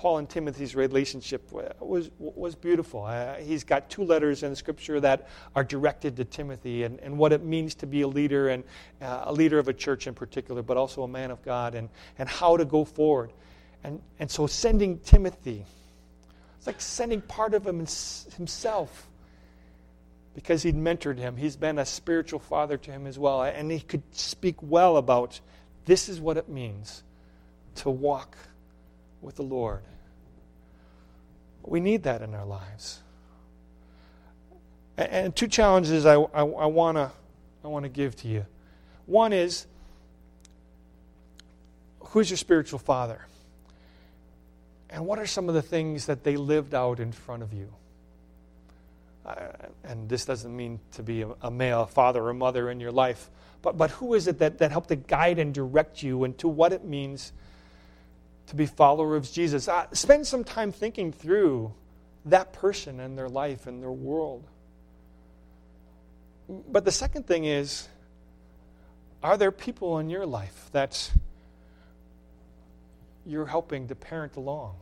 Paul 0.06 0.20
and 0.20 0.30
Timothy's 0.30 0.76
relationship 0.76 1.52
was, 1.80 2.12
was 2.20 2.54
beautiful. 2.54 3.06
Uh, 3.06 3.38
he's 3.38 3.64
got 3.64 3.90
two 3.90 4.04
letters 4.04 4.44
in 4.44 4.56
scripture 4.56 5.00
that 5.00 5.28
are 5.56 5.64
directed 5.64 6.16
to 6.18 6.24
Timothy 6.24 6.84
and, 6.84 7.00
and 7.00 7.18
what 7.18 7.34
it 7.34 7.44
means 7.44 7.74
to 7.74 7.88
be 7.88 8.02
a 8.02 8.08
leader, 8.08 8.50
and 8.50 8.64
uh, 9.02 9.24
a 9.24 9.34
leader 9.34 9.58
of 9.58 9.68
a 9.68 9.74
church 9.74 10.06
in 10.06 10.14
particular, 10.14 10.62
but 10.62 10.78
also 10.78 11.02
a 11.02 11.08
man 11.08 11.32
of 11.32 11.42
God, 11.42 11.74
and, 11.74 11.90
and 12.20 12.30
how 12.30 12.56
to 12.56 12.66
go 12.66 12.86
forward. 12.86 13.34
And, 13.84 14.00
and 14.20 14.30
so 14.30 14.46
sending 14.46 15.00
Timothy 15.00 15.66
it's 16.60 16.68
like 16.68 16.82
sending 16.82 17.22
part 17.22 17.56
of 17.56 17.66
him 17.66 17.80
himself 17.80 19.08
because 20.36 20.62
he'd 20.62 20.76
mentored 20.76 21.18
him. 21.18 21.36
He's 21.36 21.56
been 21.56 21.80
a 21.80 21.86
spiritual 21.86 22.42
father 22.42 22.78
to 22.78 22.92
him 22.92 23.08
as 23.08 23.18
well. 23.18 23.42
And 23.42 23.72
he 23.72 23.80
could 23.80 24.04
speak 24.12 24.58
well 24.62 24.98
about 24.98 25.40
this 25.86 26.10
is 26.10 26.22
what 26.22 26.38
it 26.38 26.48
means 26.48 27.02
to 27.78 27.90
walk 27.90 28.38
with 29.20 29.38
the 29.38 29.42
Lord. 29.42 29.82
We 31.68 31.80
need 31.80 32.04
that 32.04 32.22
in 32.22 32.34
our 32.34 32.46
lives. 32.46 33.02
And 34.98 35.36
two 35.36 35.48
challenges 35.48 36.06
I, 36.06 36.16
I, 36.16 36.42
I 36.42 36.66
want 36.66 36.98
to 36.98 37.12
I 37.64 37.68
wanna 37.68 37.90
give 37.90 38.16
to 38.18 38.28
you. 38.28 38.46
One 39.08 39.34
is 39.34 39.66
who's 42.00 42.30
your 42.30 42.38
spiritual 42.38 42.80
father? 42.80 43.26
And 44.90 45.06
what 45.06 45.20
are 45.20 45.26
some 45.26 45.50
of 45.50 45.56
the 45.56 45.62
things 45.62 46.06
that 46.06 46.24
they 46.24 46.38
lived 46.38 46.74
out 46.74 47.00
in 47.00 47.12
front 47.12 47.44
of 47.44 47.52
you? 47.52 47.74
Uh, 49.26 49.48
and 49.84 50.08
this 50.08 50.24
doesn't 50.24 50.56
mean 50.56 50.80
to 50.94 51.02
be 51.02 51.24
a, 51.24 51.30
a, 51.42 51.50
male 51.50 51.88
father 51.88 52.26
or 52.28 52.34
mother 52.34 52.70
in 52.70 52.80
your 52.80 52.92
life, 52.92 53.32
but, 53.64 53.76
but 53.76 53.90
who 53.90 54.14
is 54.14 54.28
it 54.28 54.38
that, 54.38 54.60
that 54.60 54.72
helped 54.72 54.90
to 54.90 54.96
guide 54.96 55.40
and 55.40 55.52
direct 55.52 56.04
you 56.04 56.24
into 56.24 56.48
what 56.48 56.72
it 56.72 56.86
means 56.86 57.34
to 58.48 58.56
be 58.56 58.66
follower 58.66 59.16
of 59.16 59.32
Jesus? 59.32 59.70
Spend 59.94 60.28
some 60.28 60.44
time 60.44 60.72
thinking 60.72 61.12
through 61.12 61.74
that 62.26 62.54
person 62.54 63.00
and 63.00 63.18
their 63.18 63.30
life 63.30 63.68
and 63.68 63.82
their 63.82 63.92
world. 63.92 64.44
But 66.48 66.86
the 66.86 66.92
second 66.92 67.28
thing 67.28 67.46
is, 67.46 67.88
are 69.24 69.38
there 69.38 69.52
people 69.52 70.00
in 70.00 70.10
your 70.10 70.26
life 70.26 70.70
that 70.72 71.12
you're 73.26 73.48
helping 73.48 73.88
to 73.88 73.96
parent 73.96 74.36
along? 74.36 74.76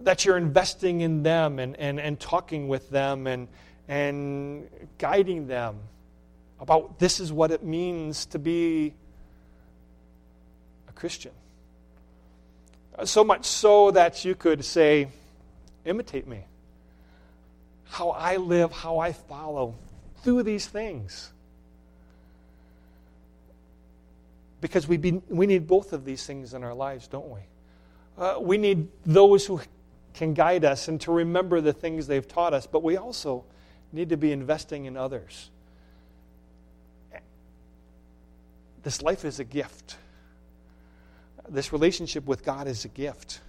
that 0.00 0.24
you're 0.24 0.36
investing 0.36 1.00
in 1.00 1.22
them 1.22 1.58
and, 1.58 1.76
and, 1.76 1.98
and 1.98 2.18
talking 2.18 2.68
with 2.68 2.88
them 2.90 3.26
and, 3.26 3.48
and 3.88 4.68
guiding 4.98 5.46
them 5.46 5.78
about 6.60 6.98
this 6.98 7.20
is 7.20 7.32
what 7.32 7.50
it 7.50 7.62
means 7.62 8.26
to 8.26 8.38
be 8.38 8.94
a 10.88 10.92
Christian. 10.92 11.32
So 13.04 13.22
much 13.22 13.44
so 13.44 13.90
that 13.92 14.24
you 14.24 14.34
could 14.34 14.64
say, 14.64 15.08
imitate 15.84 16.26
me. 16.26 16.44
How 17.84 18.10
I 18.10 18.36
live, 18.36 18.72
how 18.72 18.98
I 18.98 19.12
follow 19.12 19.74
through 20.22 20.42
these 20.42 20.66
things. 20.66 21.32
Because 24.60 24.88
we, 24.88 24.96
be, 24.96 25.22
we 25.28 25.46
need 25.46 25.66
both 25.66 25.92
of 25.92 26.04
these 26.04 26.26
things 26.26 26.54
in 26.54 26.64
our 26.64 26.74
lives, 26.74 27.06
don't 27.06 27.28
we? 27.28 27.40
Uh, 28.18 28.38
we 28.40 28.58
need 28.58 28.88
those 29.06 29.46
who 29.46 29.60
can 30.14 30.34
guide 30.34 30.64
us 30.64 30.88
and 30.88 31.00
to 31.02 31.12
remember 31.12 31.60
the 31.60 31.72
things 31.72 32.08
they've 32.08 32.26
taught 32.26 32.52
us, 32.52 32.66
but 32.66 32.82
we 32.82 32.96
also 32.96 33.44
need 33.92 34.08
to 34.08 34.16
be 34.16 34.32
investing 34.32 34.86
in 34.86 34.96
others. 34.96 35.50
This 38.82 39.02
life 39.02 39.24
is 39.24 39.38
a 39.38 39.44
gift. 39.44 39.96
This 41.48 41.72
relationship 41.72 42.26
with 42.26 42.44
God 42.44 42.68
is 42.68 42.84
a 42.84 42.88
gift. 42.88 43.40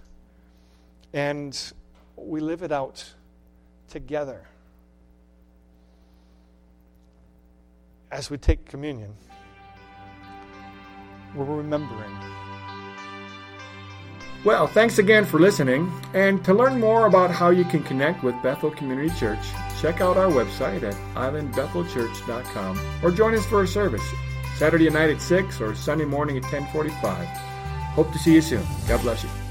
And 1.12 1.58
we 2.16 2.40
live 2.40 2.62
it 2.62 2.72
out 2.72 3.04
together. 3.90 4.42
As 8.10 8.30
we 8.30 8.38
take 8.38 8.64
communion, 8.66 9.14
we're 11.34 11.44
remembering. 11.44 12.16
Well, 14.44 14.66
thanks 14.66 14.98
again 14.98 15.26
for 15.26 15.38
listening. 15.38 15.92
And 16.14 16.42
to 16.46 16.54
learn 16.54 16.80
more 16.80 17.06
about 17.06 17.30
how 17.30 17.50
you 17.50 17.64
can 17.64 17.82
connect 17.82 18.24
with 18.24 18.34
Bethel 18.42 18.70
Community 18.70 19.14
Church, 19.18 19.46
check 19.80 20.00
out 20.00 20.16
our 20.16 20.30
website 20.30 20.82
at 20.82 20.94
islandbethelchurch.com 21.14 22.80
or 23.02 23.10
join 23.10 23.34
us 23.34 23.44
for 23.46 23.62
a 23.62 23.68
service 23.68 24.02
Saturday 24.56 24.88
night 24.88 25.10
at 25.10 25.20
6 25.20 25.60
or 25.60 25.74
Sunday 25.74 26.06
morning 26.06 26.36
at 26.38 26.42
1045. 26.44 27.49
Hope 28.00 28.12
to 28.12 28.18
see 28.18 28.32
you 28.32 28.40
soon. 28.40 28.64
God 28.88 29.02
bless 29.02 29.24
you. 29.24 29.49